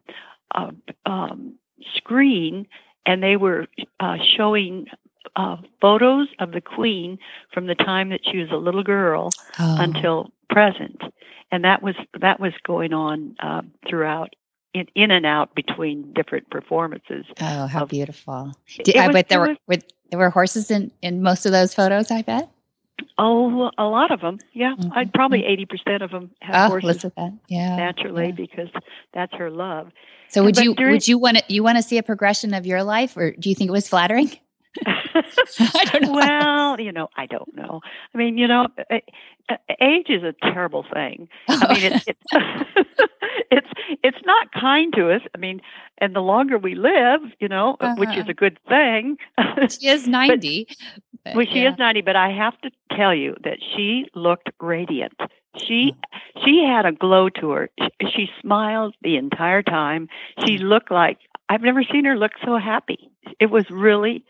[0.54, 0.72] uh,
[1.06, 1.56] um,
[1.96, 2.68] screen,
[3.06, 3.68] and they were
[4.00, 4.88] uh, showing
[5.36, 7.18] uh, photos of the Queen
[7.54, 9.76] from the time that she was a little girl Oh.
[9.80, 11.02] until present,
[11.52, 14.36] and that was that was going on uh, throughout.
[14.74, 17.26] In, in and out between different performances.
[17.42, 18.54] Oh, how of- beautiful!
[18.86, 19.78] Did, I was- bet there were, was- were
[20.12, 22.10] there were horses in in most of those photos.
[22.10, 22.50] I bet.
[23.18, 24.38] Oh, a lot of them.
[24.54, 24.92] Yeah, Mhm.
[24.96, 27.34] I'd probably eighty percent of them have Oh, horses that.
[27.50, 27.76] Yeah.
[27.76, 28.32] naturally yeah.
[28.32, 28.70] because
[29.14, 29.92] that's her love.
[30.30, 32.66] So would you during- would you want to you want to see a progression of
[32.66, 34.32] your life, or do you think it was flattering?
[34.86, 36.12] I don't know.
[36.14, 37.82] well, you know, I don't know.
[38.14, 38.68] I mean, you know,
[39.80, 41.28] age is a terrible thing.
[41.48, 42.26] I mean, it's it's
[43.52, 43.68] it's
[44.04, 45.22] it's not kind to us.
[45.36, 45.62] I mean,
[45.98, 48.22] and the longer we live, you know, which Uh-huh.
[48.22, 49.18] is a good thing.
[49.70, 50.68] she is ninety.
[51.26, 51.72] but Well, she yeah.
[51.74, 55.14] is 90, but I have to tell you that she looked radiant.
[55.58, 55.94] She
[56.46, 57.70] she had a glow to her.
[57.80, 60.08] She, she smiled the entire time.
[60.46, 61.18] She looked like
[61.50, 63.11] I've never seen her look so happy.
[63.40, 64.24] It was really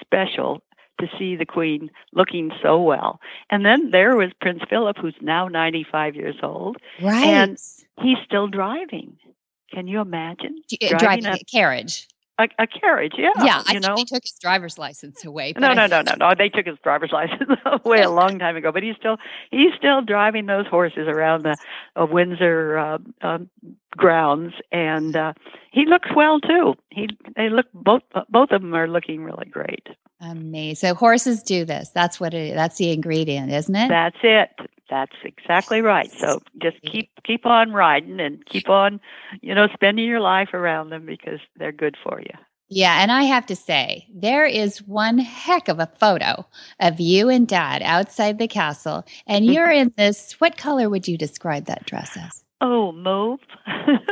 [0.00, 0.62] special
[1.00, 3.20] to see the queen looking so well.
[3.50, 6.76] And then there was Prince Philip who's now 95 years old.
[7.02, 7.24] right.
[7.26, 7.58] and-
[8.00, 9.16] He's still driving.
[9.72, 10.56] Can you imagine?
[10.82, 12.06] Uh, driving driving a- a carriage.
[12.36, 13.30] A, a carriage, yeah.
[13.44, 13.94] Yeah, I you think know.
[13.94, 15.52] they took his driver's license away.
[15.56, 16.34] No, no, no, no, no.
[16.36, 19.18] They took his driver's license away a long time ago, but he's still
[19.52, 21.56] he's still driving those horses around the
[21.94, 23.48] uh, Windsor uh, um,
[23.96, 25.32] grounds, and uh,
[25.72, 26.74] he looks well too.
[26.90, 29.86] He they look both both of them are looking really great.
[30.20, 30.74] Amazing.
[30.76, 31.90] So horses do this.
[31.90, 32.54] That's what it.
[32.54, 33.88] That's the ingredient, isn't it?
[33.88, 34.50] That's it.
[34.90, 36.10] That's exactly right.
[36.10, 39.00] So just keep keep on riding and keep on,
[39.40, 42.38] you know, spending your life around them because they're good for you.
[42.68, 46.46] Yeah, and I have to say, there is one heck of a photo
[46.80, 50.32] of you and Dad outside the castle, and you're in this.
[50.40, 52.43] What color would you describe that dress as?
[52.60, 53.40] Oh, mauve.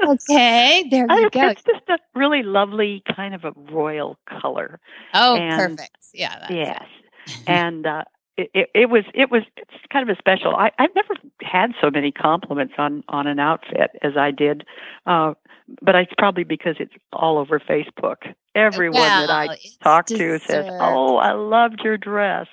[0.07, 1.49] Okay, there you go.
[1.49, 4.80] It's just a really lovely kind of a royal color.
[5.14, 5.97] Oh, and- perfect.
[6.12, 6.38] Yeah.
[6.40, 6.84] That's yes
[7.47, 8.03] and uh
[8.36, 11.70] it, it, it was it was it's kind of a special I, i've never had
[11.80, 14.64] so many compliments on on an outfit as i did
[15.07, 15.34] uh
[15.80, 20.66] but it's probably because it's all over facebook everyone that i Well, talk to says
[20.80, 22.49] oh i loved your dress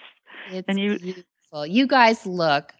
[0.51, 1.65] It's and you- beautiful.
[1.65, 2.71] You guys look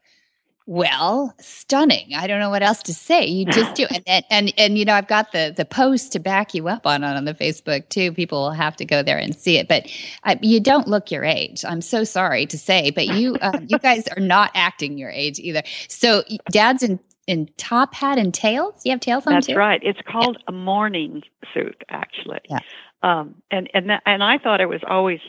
[0.69, 2.11] well, stunning.
[2.15, 3.25] I don't know what else to say.
[3.25, 6.19] You just do, and and and, and you know, I've got the the post to
[6.19, 8.11] back you up on on the Facebook too.
[8.13, 9.87] People will have to go there and see it, but
[10.25, 11.65] uh, you don't look your age.
[11.65, 15.39] I'm so sorry to say, but you um, you guys are not acting your age
[15.39, 15.63] either.
[15.87, 18.81] So, Dad's in in top hat and tails.
[18.85, 19.55] You have tails on that's too.
[19.55, 22.59] right it's called a morning suit actually Yeah.
[23.03, 25.19] um and and that, and i thought it was always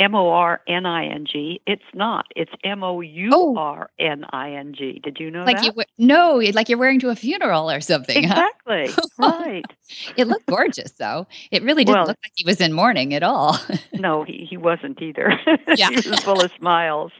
[0.00, 1.60] M O R N I N G.
[1.66, 2.24] It's not.
[2.34, 4.98] It's M O U R N I N G.
[5.04, 5.76] Did you know Like that?
[5.76, 8.24] you, no, like you're wearing to a funeral or something.
[8.24, 8.48] huh?
[8.64, 9.04] Exactly.
[9.18, 9.64] right.
[10.16, 11.26] It looked gorgeous, though.
[11.50, 13.58] It really didn't Well- look like he was in mourning at all.
[13.92, 15.38] No, he, he wasn't either.
[15.76, 15.90] Yeah.
[15.90, 17.12] he was full of smiles.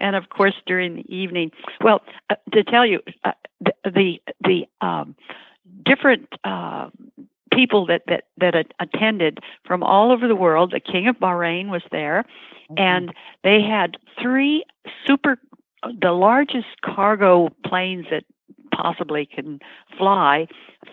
[0.00, 4.66] And of course, during the evening, well, uh, to tell you, uh, the the, the
[4.84, 5.14] um,
[5.84, 6.88] different uh,
[7.54, 10.72] people that that that attended from all over the world.
[10.72, 12.24] The King of Bahrain was there,
[12.76, 14.64] and they had three
[15.06, 15.38] super,
[16.00, 18.24] the largest cargo planes that
[18.74, 19.60] possibly can
[19.96, 20.46] fly,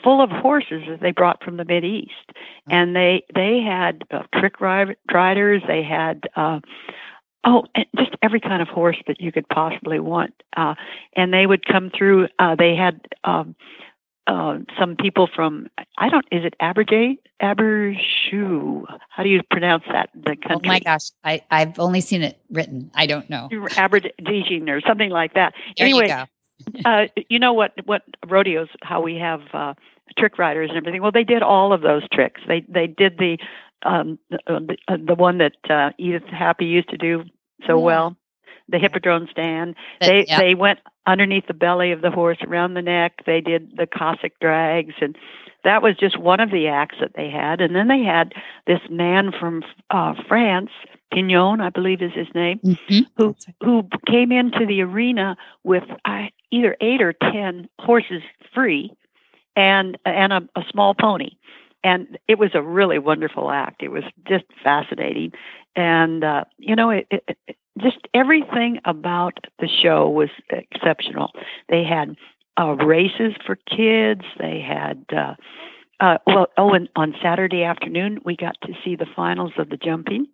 [0.03, 2.31] full of horses that they brought from the Mid East,
[2.69, 5.61] and they they had uh, trick ri- riders.
[5.67, 6.23] They had.
[6.35, 6.59] Uh,
[7.43, 10.75] Oh, and just every kind of horse that you could possibly want, uh,
[11.15, 12.27] and they would come through.
[12.37, 13.55] Uh, they had um,
[14.31, 15.67] uh, some people from
[15.97, 18.85] I don't is it Abergate Abershoe?
[19.09, 20.09] How do you pronounce that?
[20.15, 20.55] The country.
[20.55, 22.91] oh my gosh, I, I've only seen it written.
[22.95, 23.49] I don't know.
[23.75, 25.53] Aberdeen or something like that.
[25.77, 29.73] There anyway, you uh, you know what what rodeos how we have uh,
[30.17, 31.01] trick riders and everything.
[31.01, 32.39] Well, they did all of those tricks.
[32.47, 33.37] They they did the
[33.83, 37.23] um, the, uh, the one that uh, Edith Happy used to do
[37.67, 37.83] so Yeah.
[37.83, 38.17] well,
[38.69, 39.75] the hippodrome stand.
[39.99, 40.39] That- they yeah.
[40.39, 43.23] they went underneath the belly of the horse, around the neck.
[43.25, 45.17] They did the Cossack drags, and
[45.63, 47.61] that was just one of the acts that they had.
[47.61, 48.33] And then they had
[48.67, 50.69] this man from uh, France,
[51.13, 53.05] Pignon, I believe is his name, Mhm.
[53.17, 58.21] who who came into the arena with uh, either eight or ten horses
[58.53, 58.91] free,
[59.55, 61.31] and and a, a small pony,
[61.83, 63.81] and it was a really wonderful act.
[63.83, 65.31] It was just fascinating,
[65.75, 71.31] and uh, you know, it, it, it, just everything about the show was exceptional.
[71.69, 72.15] They had
[72.59, 74.21] uh, races for kids.
[74.39, 75.05] They had.
[75.15, 75.35] Uh,
[75.99, 79.77] uh, well, oh, and on Saturday afternoon, we got to see the finals of the
[79.77, 80.27] jumping,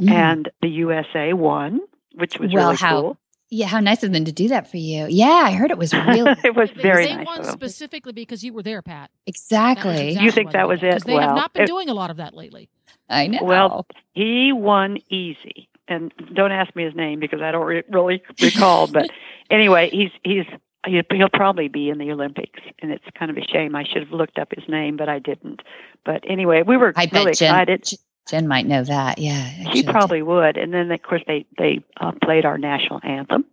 [0.00, 0.10] Mm.
[0.10, 1.78] and the USA won,
[2.14, 3.16] which was Well, really how- cool.
[3.54, 5.06] Yeah, how nice of them to do that for you.
[5.10, 7.26] Yeah, I heard it was really it was They- very they nice.
[7.26, 9.10] won of specifically because you were there, Pat.
[9.26, 10.08] exactly.
[10.08, 10.86] exactly You think that was it?
[10.86, 12.68] Because they Well, have not been it- doing a lot of that lately.
[13.10, 13.40] I know.
[13.42, 18.22] Well, he won easy, and don't ask me his name because I don't re- really
[18.42, 18.86] recall.
[18.86, 19.10] But
[19.50, 20.46] anyway, he's he's
[20.86, 23.76] he- he'll probably be in the Olympics, and it's kind of a shame.
[23.76, 25.60] I should have looked up his name, but I didn't.
[26.06, 27.82] But anyway, we were I really Jen, excited.
[27.84, 27.98] Jen-
[28.28, 29.18] Jen might know that.
[29.18, 29.82] Yeah, He actually.
[29.84, 33.44] probably would, and then of course they they uh, played our national anthem,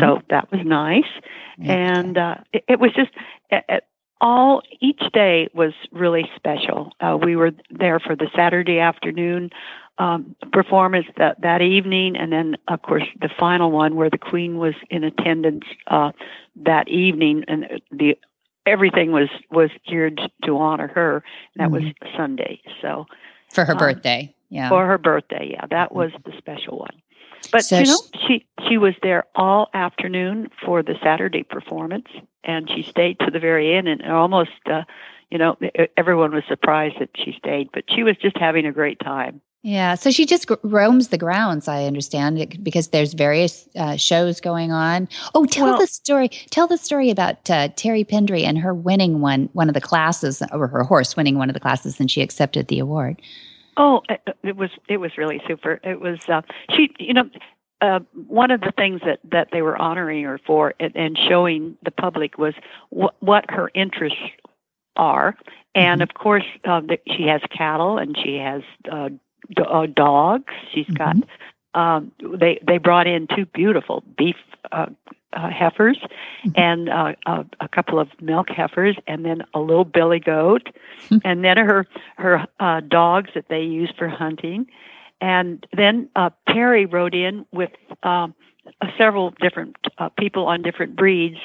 [0.00, 1.04] so that was nice.
[1.60, 3.10] And uh, it, it was just
[3.50, 3.80] uh, uh,
[4.20, 6.92] all each day was really special.
[7.00, 9.50] Uh, we were there for the Saturday afternoon
[9.98, 14.58] um, performance that that evening, and then of course the final one where the Queen
[14.58, 16.12] was in attendance uh,
[16.56, 18.16] that evening, and the
[18.66, 21.24] everything was was geared to honor her.
[21.56, 21.82] And That was
[22.16, 23.06] Sunday, so
[23.48, 24.34] for her um, birthday.
[24.50, 24.70] Yeah.
[24.70, 25.50] for her birthday.
[25.52, 27.02] Yeah, that was the special one.
[27.52, 32.08] But So you know, she she was there all afternoon for the Saturday performance,
[32.44, 33.88] and she stayed to the very end.
[33.88, 34.82] And almost, uh,
[35.30, 38.72] you know, e- everyone was surprised that she stayed, but she was just having a
[38.72, 39.40] great time.
[39.62, 41.66] Yeah, so she just roams the grounds.
[41.66, 45.08] I understand because there's various uh, shows going on.
[45.34, 46.28] Oh, tell Well- the story.
[46.28, 50.42] Tell the story about uh, Terry Pendry and her winning one one of the classes,
[50.52, 53.20] or her horse winning one of the classes, and she accepted the award.
[53.76, 55.80] Oh, it, it was it was really super.
[55.82, 56.42] It was uh,
[56.74, 57.28] she, you know.
[57.80, 61.76] Uh, one of the things that, that they were honoring her for and, and showing
[61.84, 62.52] the public was
[62.90, 64.18] wh- what her interests
[64.96, 65.36] are,
[65.76, 66.02] and Mhm.
[66.02, 69.10] of course uh, the, she has cattle and she has uh,
[69.56, 70.52] uh, dogs.
[70.72, 71.16] She's got
[71.74, 74.36] um, they they brought in two beautiful beef
[74.72, 74.86] uh,
[75.32, 75.98] uh, heifers
[76.56, 80.68] and uh, a, a couple of milk heifers, and then a little billy goat,
[81.24, 81.86] and then her
[82.16, 84.66] her uh, dogs that they use for hunting,
[85.20, 87.70] and then uh, Perry rode in with.
[88.02, 88.34] Um,
[88.82, 91.38] uh, several different uh, people on different breeds,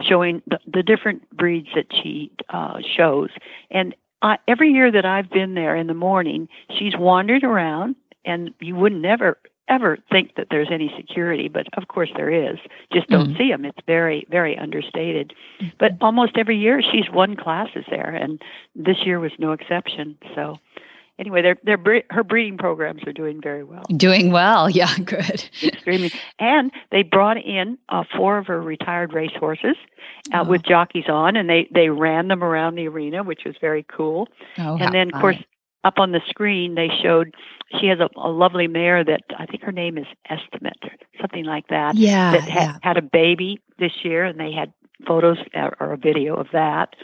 [0.00, 3.28] showing the, the different breeds that she uh, shows.
[3.70, 6.48] And uh, every year that I've been there in the morning,
[6.78, 11.86] she's wandered around, and you would never ever think that there's any security, but of
[11.86, 12.58] course there is.
[12.92, 13.38] Just don't Mhm.
[13.38, 13.64] see them.
[13.64, 15.32] It's very very understated.
[15.78, 18.42] But almost every year she's won classes there, and
[18.74, 20.18] this year was no exception.
[20.34, 20.58] So.
[21.20, 24.68] Anyway, their their her breeding programs are doing very well Doing well.
[24.80, 25.48] Yeah, good.
[25.62, 26.10] extremely.
[26.38, 29.76] And they brought in uh, four of her retired racehorses
[30.32, 30.44] uh, Oh.
[30.44, 34.28] with jockeys on, and they they ran them around the arena, which was very cool.
[34.58, 35.20] Oh, and then, of fun.
[35.20, 35.36] course,
[35.84, 37.34] up on the screen they showed
[37.80, 40.90] she has a, a lovely mare that I think her name is Estimate, or
[41.20, 41.96] something like that.
[41.96, 42.76] yeah, that had, yeah.
[42.82, 44.72] had a baby this year, and they had
[45.06, 46.94] photos or, or a video of that.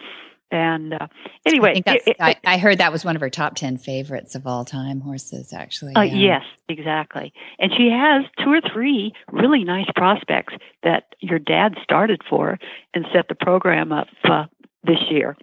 [0.50, 1.08] And uh,
[1.44, 2.06] anyway, I think that's.
[2.06, 4.64] it- it- I, I heard that was one of her top ten favorites of all
[4.64, 5.52] time horses.
[5.52, 6.14] Actually, Uh, yeah.
[6.14, 7.32] Yes, exactly.
[7.58, 12.58] And she has two or three really nice prospects that your dad started for
[12.94, 14.44] and set the program up uh,
[14.84, 15.36] this year.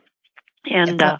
[0.65, 1.17] And uh,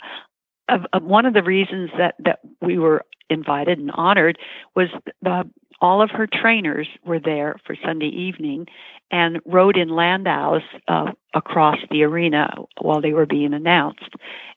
[1.01, 4.37] one of the reasons that, that we were invited and honored
[4.75, 4.87] was
[5.25, 5.43] uh,
[5.83, 8.67] all of her trainers were there for Sunday evening
[9.11, 14.09] and rode in landaus uh, across the arena while they were being announced.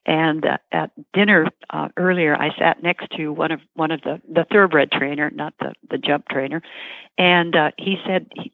[0.06, 4.22] And uh, at dinner uh, earlier, I sat next to one of one of the
[4.32, 6.62] the thoroughbred trainer, not the the jump trainer,
[7.18, 8.52] and uh, he said he,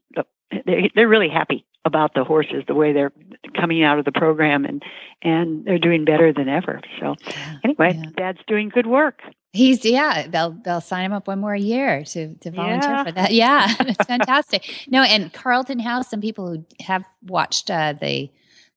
[0.64, 3.12] they they're really happy about the horses, the way they're
[3.58, 4.82] coming out of the program, and
[5.22, 6.80] and they're doing better than ever.
[7.00, 7.58] So Yeah.
[7.64, 8.10] anyway, Yeah.
[8.16, 9.20] Dad's doing good work.
[9.52, 13.04] He's yeah, they'll they'll sign him up one more year to to volunteer Yeah.
[13.04, 13.32] for that.
[13.42, 14.86] Yeah, it's fantastic.
[14.88, 18.30] No, and Carlton House, some people who have watched uh, the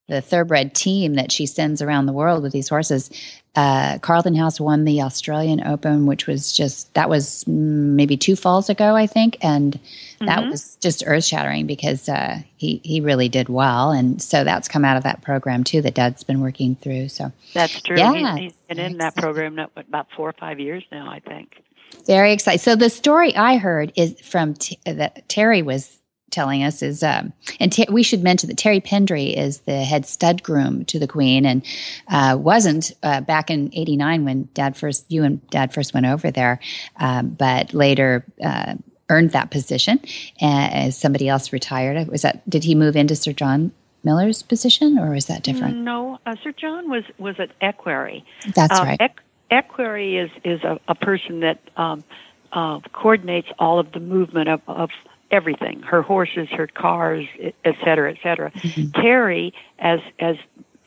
[0.08, 3.10] the thoroughbred team that she sends around the world with these horses.
[3.56, 8.70] Uh, Carlton House won the Australian Open, which was just that was maybe two falls
[8.70, 9.80] ago, I think, and
[10.20, 10.52] that Mhm.
[10.52, 14.84] was just earth shattering because uh, he he really did well, and so that's come
[14.84, 17.08] out of that program too that Dad's been working through.
[17.08, 17.98] So That's true.
[17.98, 21.20] Yeah, He's, he's been in that program now, about four or five years now, I
[21.20, 21.62] think.
[22.06, 22.60] Very excited.
[22.60, 25.98] So the story I heard is from T- that Terry was
[26.32, 30.06] telling us is, um, and Ter- we should mention that Terry Pendry is the head
[30.06, 31.66] stud groom to the Queen, and
[32.08, 36.32] uh, wasn't uh, back in '89 when Dad first, you and Dad first went over
[36.32, 36.60] there,
[37.00, 38.26] um, but later.
[38.44, 38.76] Uh,
[39.08, 40.00] earned that position
[40.42, 42.08] uh, as somebody else retired.
[42.08, 43.72] Was that did he move into Sir John
[44.04, 45.78] Miller's position, or was that different?
[45.78, 48.26] No, uh, Sir John was was at Equerry.
[48.56, 49.00] That's Uh, right.
[49.00, 49.20] Equ-
[49.52, 52.04] Equerry is is a, a person that um,
[52.52, 54.90] uh, coordinates all of the movement of, of
[55.36, 57.26] everything: her horses, her cars,
[57.70, 58.50] et cetera, et cetera.
[58.52, 59.02] Mm-hmm.
[59.02, 60.38] Terry, as as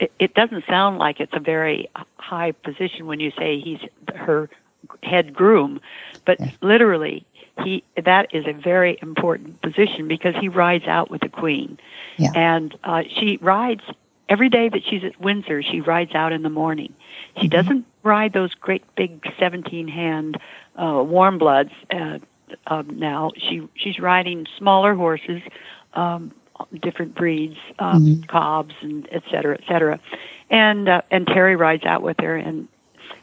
[0.01, 3.83] it, it doesn't sound like it's a very high position when you say he's
[4.27, 4.49] her
[5.03, 5.81] head groom,
[6.25, 7.25] but literally
[7.65, 11.79] he that is a very important position because he rides out with the queen,
[12.17, 12.31] Yeah.
[12.35, 13.83] and uh, she rides
[14.29, 15.63] every day that she's at Windsor.
[15.63, 16.95] She rides out in the morning.
[17.41, 20.39] She doesn't ride those great big seventeen hand
[20.77, 21.73] uh, warm bloods.
[21.91, 22.19] Uh,
[22.67, 25.43] um, now she she's riding smaller horses,
[25.95, 26.33] um,
[26.83, 30.01] different breeds, um, cobs and et cetera, et cetera,
[30.51, 32.69] and uh, and Terry rides out with her, and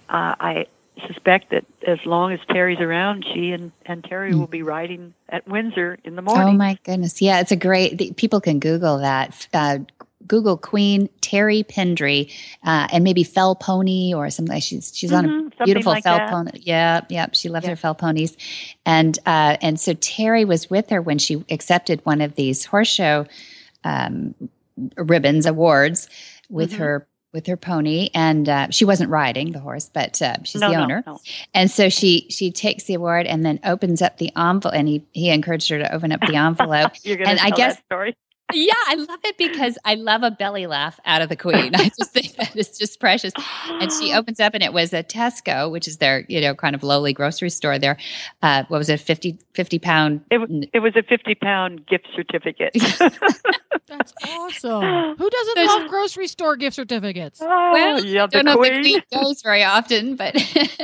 [0.10, 0.66] uh, I
[1.08, 5.48] suspect that as long as Terry's around, she and and Terry will be riding at
[5.48, 6.56] Windsor in the morning.
[6.56, 7.22] Oh my goodness!
[7.22, 7.98] Yeah, it's a great.
[7.98, 9.48] The, people can Google that.
[9.54, 9.80] Uh,
[10.28, 12.32] Google Queen Terry Pendry,
[12.64, 14.60] uh, and maybe Fell Pony or something.
[14.60, 16.30] She's she's on Mhm, a beautiful like fell that.
[16.30, 16.52] pony.
[16.62, 17.28] Yeah, yeah.
[17.34, 17.72] She loves Yeah.
[17.72, 18.36] her fell ponies,
[18.86, 22.88] and uh, and so Terry was with her when she accepted one of these horse
[22.90, 23.26] show
[23.84, 24.34] um,
[24.98, 26.10] ribbons awards
[26.50, 26.78] with Mhm.
[26.78, 30.70] her with her pony, and uh, she wasn't riding the horse, but uh, she's no,
[30.70, 31.04] the owner.
[31.06, 31.20] no.
[31.54, 35.04] And so she she takes the award and then opens up the envelope, and he
[35.12, 36.94] he encouraged her to open up the envelope.
[37.06, 38.16] And I guess- that story.
[38.54, 41.74] Yeah, I love it because I love a belly laugh out of the queen.
[41.76, 43.34] I just think that is just precious.
[43.70, 46.76] And she opens up, and it was a Tesco, which is their you know kind
[46.76, 47.80] of lowly grocery store.
[47.80, 47.98] There,
[48.42, 50.22] uh, what was it, 50, 50 pound?
[50.32, 52.74] It, was- it was a 50 pound gift certificate.
[53.88, 55.16] That's awesome.
[55.18, 57.40] Who doesn't There's- love grocery store gift certificates?
[57.42, 59.02] oh, Well, yeah, the Don't know if the queen.
[59.12, 60.36] queen goes very often, but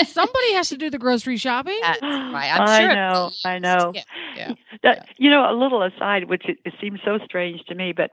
[0.05, 1.79] Somebody has to do the grocery shopping.
[1.81, 2.51] that's right.
[2.53, 2.93] I'm I sure.
[2.95, 3.31] know.
[3.43, 3.91] I know.
[3.95, 4.03] Yeah,
[4.35, 4.53] yeah.
[4.83, 8.11] That, You know, a little aside, which it, it seems so strange to me, but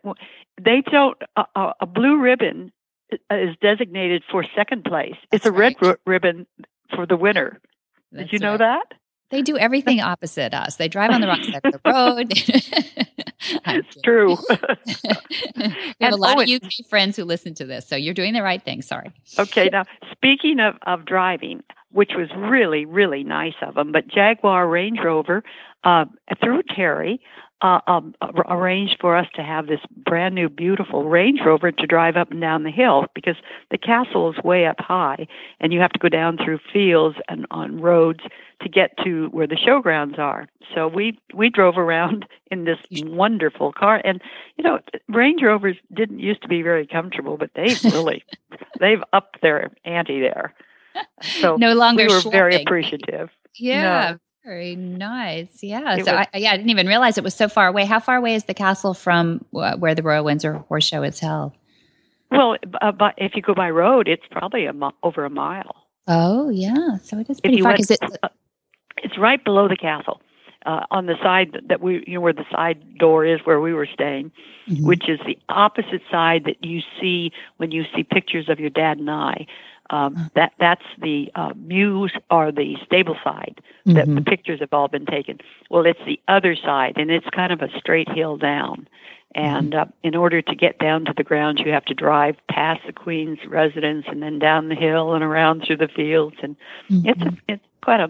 [0.62, 1.16] they don't.
[1.36, 2.72] A, a, a blue ribbon
[3.30, 5.14] is designated for second place.
[5.32, 5.96] it's That's a red right.
[6.06, 6.46] ri- ribbon
[6.94, 7.60] for the winner.
[8.14, 8.58] Did you know right.
[8.58, 8.94] that?
[9.30, 10.76] They do everything opposite us.
[10.76, 13.04] They drive on the wrong side of the road.
[13.66, 14.36] It's true.
[15.56, 18.34] we have a lot oh, of UK friends who listen to this, so you're doing
[18.34, 18.82] the right thing.
[18.82, 19.12] Sorry.
[19.38, 24.68] Okay, now speaking of, of driving, which was really, really nice of them, but Jaguar
[24.68, 25.44] Range Rover,
[25.84, 26.06] uh,
[26.42, 27.20] through Terry,
[27.60, 28.14] uh, um,
[28.48, 32.40] arranged for us to have this brand new, beautiful Range Rover to drive up and
[32.40, 33.36] down the hill because
[33.70, 35.26] the castle is way up high,
[35.60, 38.20] and you have to go down through fields and on roads
[38.62, 40.46] to get to where the showgrounds are.
[40.74, 44.22] So we we drove around in this wonderful car, and
[44.56, 44.78] you know,
[45.08, 48.24] Range Rovers didn't used to be very comfortable, but they've really
[48.78, 50.54] they've upped their ante there.
[51.22, 53.30] So No longer we were very appreciative.
[53.54, 54.16] Yeah.
[54.48, 55.62] Very nice.
[55.62, 55.96] Yeah.
[55.98, 57.84] It so was- I, yeah, I didn't even realize it was so far away.
[57.84, 61.20] How far away is the castle from uh, where the Royal Windsor Horse Show is
[61.20, 61.52] held?
[62.30, 65.76] Well, uh, but if you go by road, it's probably a mi- over a mile.
[66.06, 66.96] Oh, yeah.
[67.02, 67.72] So it is pretty far.
[67.72, 68.28] went, it, uh,
[69.02, 70.22] it's right below the castle,
[70.64, 73.74] uh, on the side that we, you know, where the side door is where we
[73.74, 74.32] were staying,
[74.66, 74.86] Mhm.
[74.86, 78.96] which is the opposite side that you see when you see pictures of your dad
[78.98, 79.46] and I.
[79.90, 84.26] Um, that that's the uh, mews or the stable side that the Mhm.
[84.26, 85.38] pictures have all been taken.
[85.70, 88.86] Well, it's the other side, and it's kind of a straight hill down.
[89.34, 92.80] And uh, in order to get down to the grounds, you have to drive past
[92.86, 96.36] the Queen's residence and then down the hill and around through the fields.
[96.42, 96.56] And
[96.90, 97.38] it's Mhm.
[97.48, 98.08] it's quite a.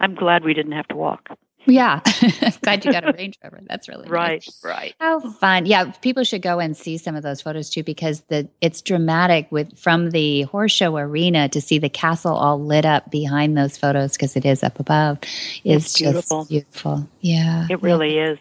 [0.00, 1.30] I'm glad we didn't have to walk.
[1.68, 2.00] Yeah.
[2.62, 3.60] Glad you got a Range Rover.
[3.68, 4.10] That's really nice.
[4.10, 4.94] Right, right.
[4.98, 5.66] How fun!
[5.66, 9.46] Yeah, people should go and see some of those photos too, because the it's dramatic
[9.52, 13.76] with from the horse show arena to see the castle all lit up behind those
[13.76, 15.18] photos because it is up above.
[15.64, 16.44] Is It's just beautiful.
[16.46, 17.08] beautiful.
[17.20, 18.38] Yeah, It really is.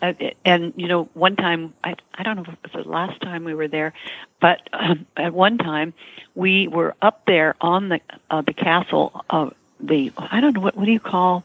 [0.00, 3.20] Uh, and you know, one time I I don't know if it was the last
[3.20, 3.92] time we were there,
[4.40, 5.94] but um, at one time
[6.34, 8.00] we were up there on the
[8.30, 9.24] uh, the castle.
[9.30, 11.44] Uh, the I don't know what what do you call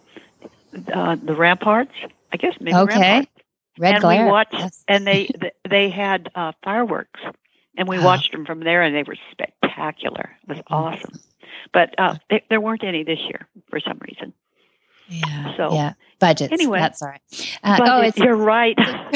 [0.94, 1.92] uh, the ramparts?
[2.32, 3.00] I guess maybe Okay.
[3.00, 3.32] ramparts.
[3.80, 4.26] Red and glare.
[4.26, 4.84] we watched, Yes.
[4.88, 5.30] and they
[5.70, 7.20] they had uh, fireworks
[7.78, 8.06] and we Wow.
[8.06, 10.32] watched them from there, and they were spectacular.
[10.44, 11.20] It was awesome.
[11.74, 14.34] But uh, they, there weren't any this year for some reason.
[15.10, 15.56] Yeah.
[15.56, 16.52] So- yeah, budgets.
[16.52, 16.80] Anyway.
[16.80, 17.22] that's all right.
[17.64, 18.76] Uh, oh, it's you're right.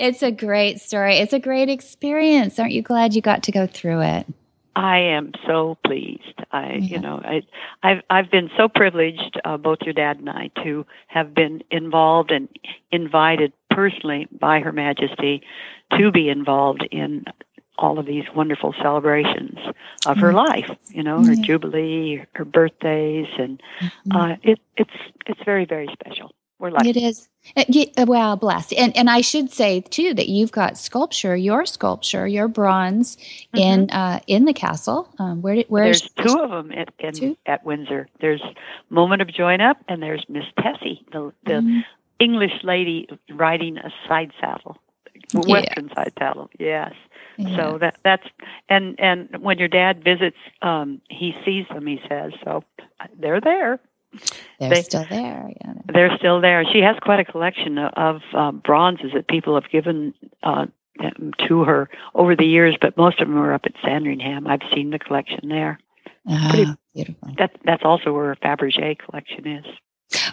[0.00, 1.16] it's a great story.
[1.18, 2.58] It's a great experience.
[2.58, 4.26] Aren't you glad you got to go through it?
[4.76, 6.42] I am so pleased.
[6.52, 6.78] I, Yeah.
[6.96, 7.42] you know, I,
[7.82, 12.30] I've I've been so privileged, uh, both your dad and I, to have been involved
[12.30, 12.48] and
[12.90, 15.42] invited personally by Her Majesty
[15.98, 17.24] to be involved in
[17.78, 19.58] all of these wonderful celebrations
[20.06, 20.70] of her life.
[20.88, 21.42] You know, her Yeah.
[21.42, 23.62] jubilee, her birthdays, and
[24.10, 24.90] uh, it, it's
[25.26, 26.32] it's very very special.
[26.64, 26.88] We're lucky.
[26.88, 27.28] It is.
[27.58, 27.64] Uh,
[27.98, 28.72] uh, well, blessed.
[28.72, 33.18] And and I should say too that you've got sculpture, your sculpture, your bronze
[33.52, 35.12] in uh, in the castle.
[35.18, 36.06] Um, where did where Mm-hmm.
[36.16, 38.08] There's two of them at in, at Windsor.
[38.22, 38.40] There's
[38.88, 41.84] Moment of Join Up, and there's Miss Tessie, the the Mhm.
[42.18, 44.78] English lady riding a side saddle,
[45.34, 46.48] Western side saddle.
[46.58, 46.94] Yes.
[47.56, 48.26] So that that's
[48.70, 51.86] and and when your dad visits, um, he sees them.
[51.86, 52.64] He says so.
[53.18, 53.80] They're there.
[54.60, 55.50] They're they- still there.
[55.64, 55.72] Yeah.
[55.92, 56.64] They're still there.
[56.72, 60.66] She has quite a collection of, uh, bronzes that people have given uh,
[61.48, 64.46] to her over the years, but most of them are up at Sandringham.
[64.46, 65.78] I've seen the collection there.
[66.50, 67.28] pretty- Ah, beautiful.
[67.38, 69.64] That that's also where her Fabergé collection is.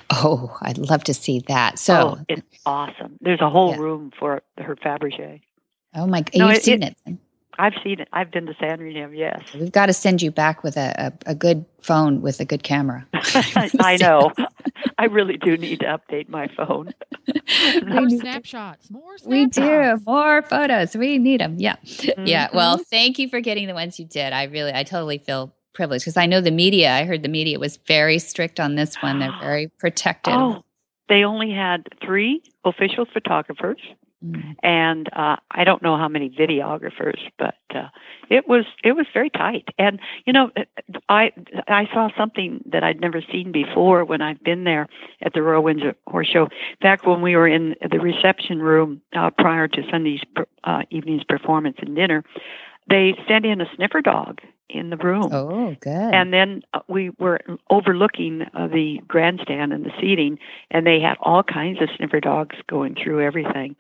[0.10, 1.80] Oh, I'd love to see that.
[1.80, 3.18] So, oh, it's awesome.
[3.22, 3.78] There's a whole Yeah.
[3.78, 5.42] room for her Fabergé.
[5.96, 6.96] oh my, No, you've it- seen it.
[7.60, 8.08] I've seen it.
[8.14, 9.14] I've been to Sandringham.
[9.14, 12.46] Yes, We've got to send you back with a, a, a good phone with a
[12.46, 13.06] good camera.
[13.14, 14.32] I know.
[14.98, 16.92] I really do need to update my phone.
[17.88, 18.90] More snapshots.
[18.90, 19.26] More snapshots.
[19.26, 20.96] We do more photos.
[20.96, 21.56] We need them.
[21.60, 21.76] Yeah.
[21.84, 22.48] Yeah.
[22.48, 22.58] Mm-hmm.
[22.58, 24.34] Well, thank you for getting the ones you did.
[24.34, 27.60] I really, I totally feel privileged because I know the media, I heard the media
[27.60, 29.20] was very strict on this one.
[29.20, 30.34] They're very protective.
[30.34, 30.64] Oh,
[31.10, 33.80] they only had three official photographers,
[34.24, 34.56] Mm.
[34.62, 37.88] and uh, I don't know how many videographers, but uh,
[38.30, 39.70] it was it was very tight.
[39.80, 40.52] And you know,
[41.10, 41.32] I
[41.68, 44.88] I saw something that I'd never seen before when I've been there
[45.24, 46.44] at the Royal Windsor Horse Show.
[46.44, 50.22] In fact, when we were in the reception room uh, prior to Sunday's
[50.66, 52.24] uh, evening's performance and dinner,
[52.90, 54.40] they sent in a sniffer dog
[54.74, 55.30] in the room.
[55.32, 56.14] Oh, good.
[56.14, 61.18] And then uh, we were overlooking uh, the grandstand and the seating, and they had
[61.22, 63.76] all kinds of sniffer dogs going through everything.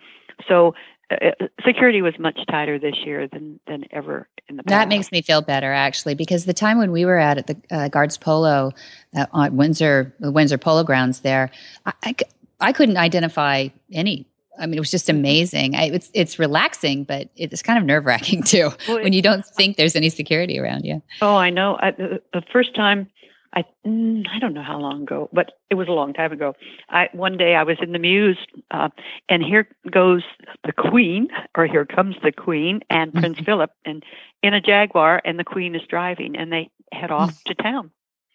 [0.47, 0.73] So
[1.11, 4.71] uh, uh, security was much tighter this year than than ever in the past.
[4.71, 7.57] That makes me feel better, actually, because the time when we were out at the
[7.69, 8.71] uh, Guards Polo
[9.15, 11.51] uh, on Windsor, the Windsor Polo Grounds, there,
[11.85, 12.15] I
[12.59, 14.27] I couldn't identify any.
[14.59, 15.75] I mean, it was just amazing.
[15.75, 19.45] I, it's it's relaxing, but it's kind of nerve wracking too Well, when you don't
[19.45, 21.01] think there's any security around you.
[21.21, 21.77] Oh, I know.
[21.81, 23.09] I, the, the first time,
[23.53, 26.53] I mm, I don't know how long ago, but it was a long time ago.
[26.89, 28.37] I one day I was in the Mews,
[28.71, 28.89] uh,
[29.27, 30.23] and here goes
[30.63, 31.27] the Queen,
[31.57, 34.03] or here comes the Queen and Prince Philip, and
[34.41, 37.91] in a Jaguar, and the Queen is driving, and they head off to town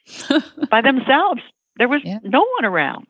[0.71, 1.41] by themselves.
[1.79, 2.19] There was Yeah.
[2.23, 3.07] no one around.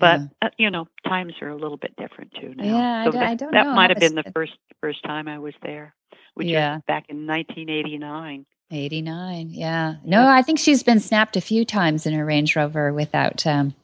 [0.00, 0.26] But Yeah.
[0.42, 2.64] uh, you know, times are a little bit different too now.
[2.64, 5.02] Yeah, I so don't- that, I don't that know might have been the first first
[5.04, 5.94] time I was there,
[6.34, 6.74] which Yeah.
[6.76, 8.44] was back in 1989.
[8.70, 9.50] 89.
[9.50, 9.96] Yeah.
[10.04, 13.74] No, I think she's been snapped a few times in her Range Rover without um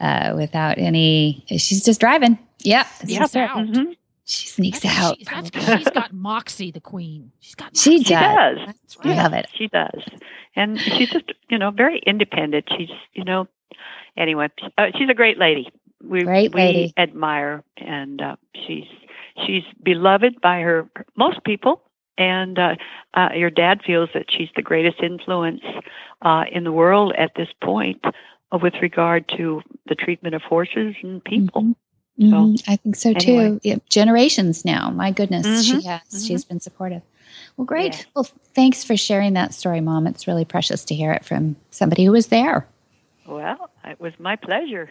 [0.00, 2.38] uh without any she's just driving.
[2.60, 2.84] Yeah.
[2.84, 3.50] Sneaks Yep.
[3.50, 3.66] out.
[3.66, 3.96] Mhm.
[4.24, 5.18] She sneaks That's 'cause out.
[5.18, 7.32] She, that's 'cause she's got moxie, the queen.
[7.40, 8.04] She's got She moxie.
[8.04, 8.58] She does.
[8.58, 8.66] does.
[8.66, 9.16] That's I right.
[9.16, 9.46] love it.
[9.56, 10.02] She does.
[10.54, 12.68] And she's just, you know, very independent.
[12.76, 13.48] She's, you know,
[14.16, 14.48] anyway,
[14.78, 15.68] uh, she's a great lady.
[16.02, 18.36] We, Great we admire, and uh,
[18.66, 18.84] she's
[19.46, 21.82] she's beloved by her most people.
[22.18, 22.76] And uh,
[23.14, 25.62] uh, your dad feels that she's the greatest influence
[26.22, 30.94] uh, in the world at this point uh, with regard to the treatment of horses
[31.02, 31.62] and people.
[31.62, 31.74] Mhm.
[32.18, 32.62] So, Mhm.
[32.68, 33.32] I think so too.
[33.38, 33.60] anyway.
[33.62, 34.90] Yeah, generations now.
[34.90, 35.84] My goodness, she Mhm.
[35.84, 36.00] has.
[36.10, 36.26] Mhm.
[36.28, 37.00] She's been supportive.
[37.56, 37.94] Well, great.
[37.94, 38.04] Yeah.
[38.14, 40.06] Well, thanks for sharing that story, Mom.
[40.06, 42.66] It's really precious to hear it from somebody who was there.
[43.26, 44.90] Well, it was my pleasure.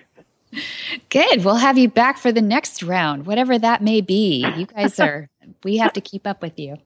[1.09, 1.45] Good.
[1.45, 4.43] We'll have you back for the next round, whatever that may be.
[4.57, 5.29] You guys are.
[5.63, 6.77] we have to keep up with you.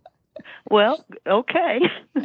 [0.70, 1.80] Well, okay.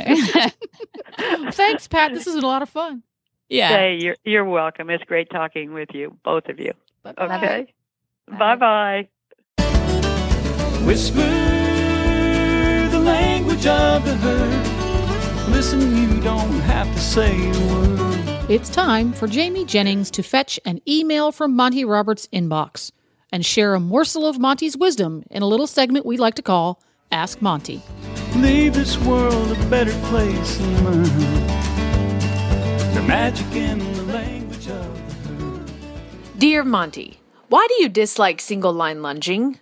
[1.51, 2.13] Thanks, Pat.
[2.15, 3.03] This is a lot of fun.
[3.49, 3.69] yeah.
[3.69, 4.91] Hey, you're you're welcome.
[4.91, 6.73] It's great talking with you, both of you.
[7.03, 7.37] Bye-bye.
[7.37, 7.75] Okay.
[8.29, 8.39] Bye.
[8.39, 9.09] Bye bye.
[10.85, 11.21] Whisper
[12.91, 15.49] the language of the herd.
[15.51, 18.51] Listen, you don't have to say a word.
[18.51, 22.93] It's time for Jamie Jennings to fetch an email from Monty Roberts' inbox
[23.31, 26.81] and share a morsel of Monty's wisdom in a little segment we like to call
[27.11, 27.83] Ask Monty.
[28.37, 31.19] Leave this world a better place than mine.
[32.95, 35.73] The magic in the language of the herd.
[36.39, 39.59] Dear Monty, why do you dislike single line lunging?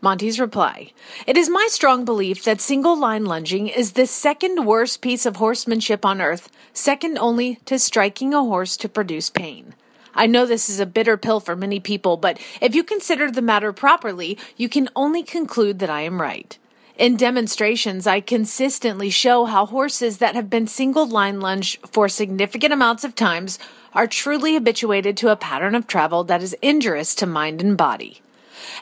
[0.00, 0.90] Monty's reply.
[1.28, 5.36] It is my strong belief that single line lunging is the second worst piece of
[5.36, 9.74] horsemanship on earth, second only to striking a horse to produce pain.
[10.14, 13.42] I know this is a bitter pill for many people, but if you consider the
[13.42, 16.58] matter properly, you can only conclude that I am right.
[16.98, 22.72] In demonstrations, I consistently show how horses that have been single line lunged for significant
[22.72, 23.58] amounts of times
[23.94, 28.20] are truly habituated to a pattern of travel that is injurious to mind and body.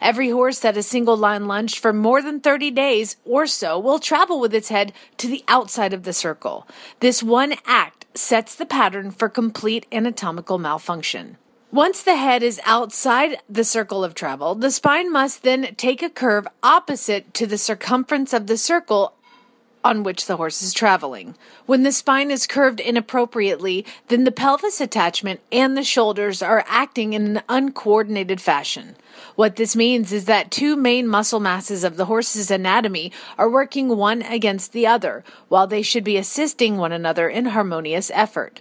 [0.01, 3.99] Every horse that is single line lunged for more than 30 days or so will
[3.99, 6.67] travel with its head to the outside of the circle.
[7.01, 11.37] This one act sets the pattern for complete anatomical malfunction.
[11.73, 16.11] Once the head is outside the circle of travel, the spine must then take a
[16.11, 19.15] curve opposite to the circumference of the circle
[19.85, 21.35] on which the horse is traveling.
[21.67, 27.13] When the spine is curved inappropriately, then the pelvis attachment and the shoulders are acting
[27.13, 28.97] in an uncoordinated fashion.
[29.37, 33.97] What this means is that two main muscle masses of the horse's anatomy are working
[33.97, 38.61] one against the other, while they should be assisting one another in harmonious effort.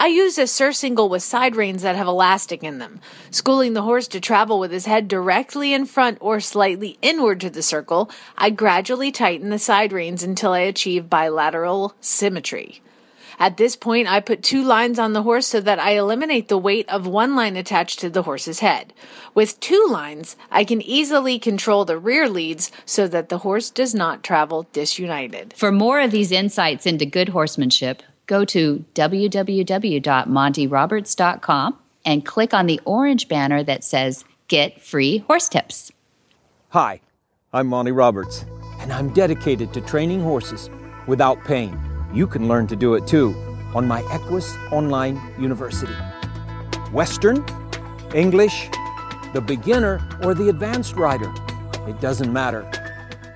[0.00, 3.00] I use a surcingle with side reins that have elastic in them.
[3.32, 7.50] Schooling the horse to travel with his head directly in front or slightly inward to
[7.50, 12.80] the circle, I gradually tighten the side reins until I achieve bilateral symmetry.
[13.40, 16.58] At this point, I put two lines on the horse so that I eliminate the
[16.58, 18.92] weight of one line attached to the horse's head.
[19.34, 23.94] With two lines, I can easily control the rear leads so that the horse does
[23.94, 25.54] not travel disunited.
[25.56, 32.80] For more of these insights into good horsemanship, go to www.montyroberts.com and click on the
[32.84, 35.90] orange banner that says Get Free Horse Tips.
[36.68, 37.00] Hi,
[37.52, 38.44] I'm Monty Roberts,
[38.78, 40.70] and I'm dedicated to training horses
[41.08, 41.76] without pain.
[42.12, 43.34] You can learn to do it too
[43.74, 45.94] on my Equus Online University.
[46.92, 47.44] Western,
[48.14, 48.68] English,
[49.34, 51.32] the beginner, or the advanced rider.
[51.86, 52.66] It doesn't matter.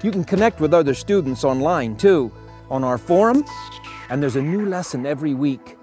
[0.02, 2.32] You can connect with other students online too
[2.70, 3.44] on our forum,
[4.12, 5.78] and there's a new lesson every week.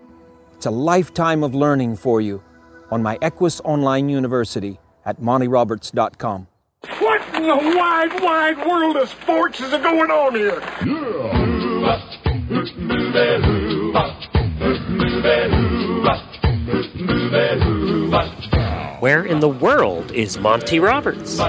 [0.53, 2.43] It's a lifetime of learning for you
[2.91, 6.47] on my Equus Online University at montyroberts.com.
[6.99, 10.61] What in the wide, wide world of sports is going on here?
[18.99, 21.39] Where in the world is Monty Roberts?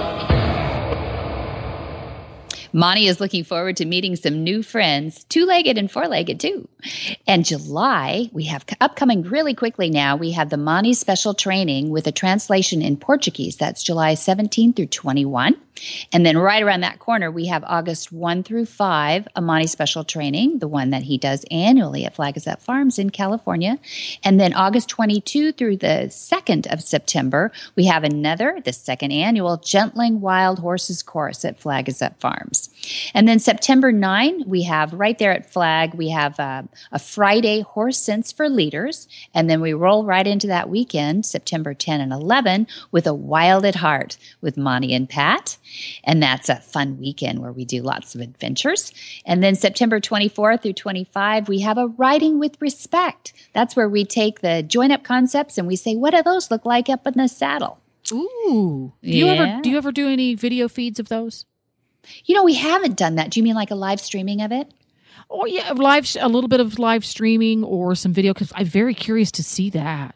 [2.72, 6.68] Monty is looking forward to meeting some new friends, two legged and four legged too.
[7.26, 12.06] And July, we have upcoming really quickly now, we have the Monty special training with
[12.06, 13.56] a translation in Portuguese.
[13.56, 15.56] That's July 17 through 21.
[16.12, 20.04] And then right around that corner, we have August 1 through 5, a Monty special
[20.04, 23.78] training, the one that he does annually at Flag is Up Farms in California.
[24.22, 29.56] And then August 22 through the 2nd of September, we have another, the second annual
[29.58, 32.70] Gentling Wild Horses course at Flag is Up Farms.
[33.14, 36.62] And then September 9, we have right there at Flag, we have uh,
[36.92, 39.08] a Friday Horse Sense for Leaders.
[39.34, 43.64] And then we roll right into that weekend, September 10 and 11, with a Wild
[43.64, 45.56] at Heart with Monty and Pat.
[46.04, 48.92] And that's a fun weekend where we do lots of adventures.
[49.24, 53.32] And then September 24 through 25, we have a Riding with Respect.
[53.52, 56.64] That's where we take the join up concepts and we say, what do those look
[56.64, 57.78] like up in the saddle?
[58.12, 58.92] Ooh.
[59.02, 59.32] Do you Yeah.
[59.32, 61.44] ever do you ever do any video feeds of those?
[62.24, 63.30] You know, we haven't done that.
[63.30, 64.72] Do you mean like a live streaming of it?
[65.30, 68.94] Oh yeah, live a little bit of live streaming or some video because I'm very
[68.94, 70.14] curious to see that.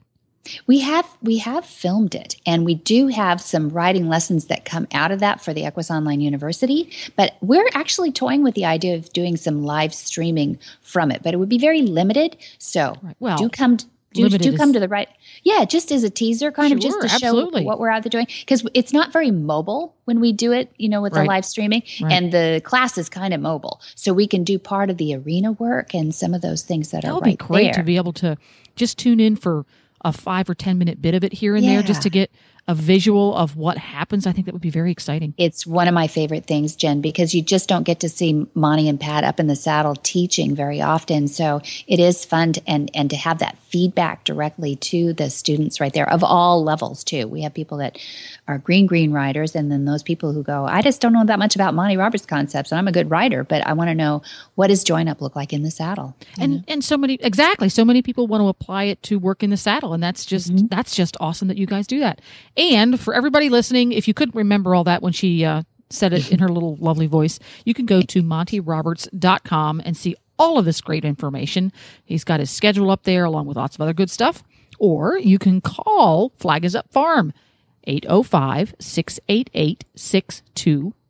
[0.67, 4.87] We have we have filmed it, and we do have some riding lessons that come
[4.93, 6.91] out of that for the Equus Online University.
[7.17, 11.35] But we're actually toying with the idea of doing some live streaming from it, but
[11.35, 12.37] it would be very limited.
[12.59, 13.79] So Well, do come
[14.13, 15.09] do, do come to the right.
[15.43, 17.65] Yeah, just as a teaser, kind of just to show absolutely.
[17.65, 20.71] what we're out there doing, because it's not very mobile when we do it.
[20.77, 22.13] You know, with the live streaming, Right.
[22.13, 25.53] and the class is kind of mobile, so we can do part of the arena
[25.53, 27.73] work and some of those things that, That are right be great there.
[27.75, 28.37] to be able to
[28.77, 29.65] just tune in for
[30.05, 32.31] a five or ten minute bit of it here and there, just to get
[32.67, 34.27] a visual of what happens.
[34.27, 35.35] I think that would be very exciting.
[35.37, 38.89] It's one of my favorite things, Jen, because you just don't get to see Monty
[38.89, 41.29] and Pat up in the saddle teaching very often.
[41.29, 45.81] So it is fun to, and and to have that feedback directly to the students
[45.81, 47.27] right there of all levels too.
[47.27, 47.99] We have people that
[48.47, 51.39] are green green riders, and then those people who go, I just don't know that
[51.39, 54.23] much about Monty Roberts concepts, and I'm a good rider, but I want to know
[54.55, 56.15] what does join up look like in the saddle.
[56.39, 59.51] And and so many exactly so many people want to apply it to work in
[59.51, 60.67] the saddle, and that's just Mm-hmm.
[60.67, 62.21] that's just awesome that you guys do that.
[62.57, 66.31] And for everybody listening, if you couldn't remember all that when she uh, said it
[66.31, 70.81] in her little lovely voice, you can go to montyroberts.com and see all of this
[70.81, 71.73] great information.
[72.05, 74.43] He's got his schedule up there along with lots of other good stuff.
[74.79, 77.33] Or you can call Flag is Up Farm
[77.85, 79.85] 805 688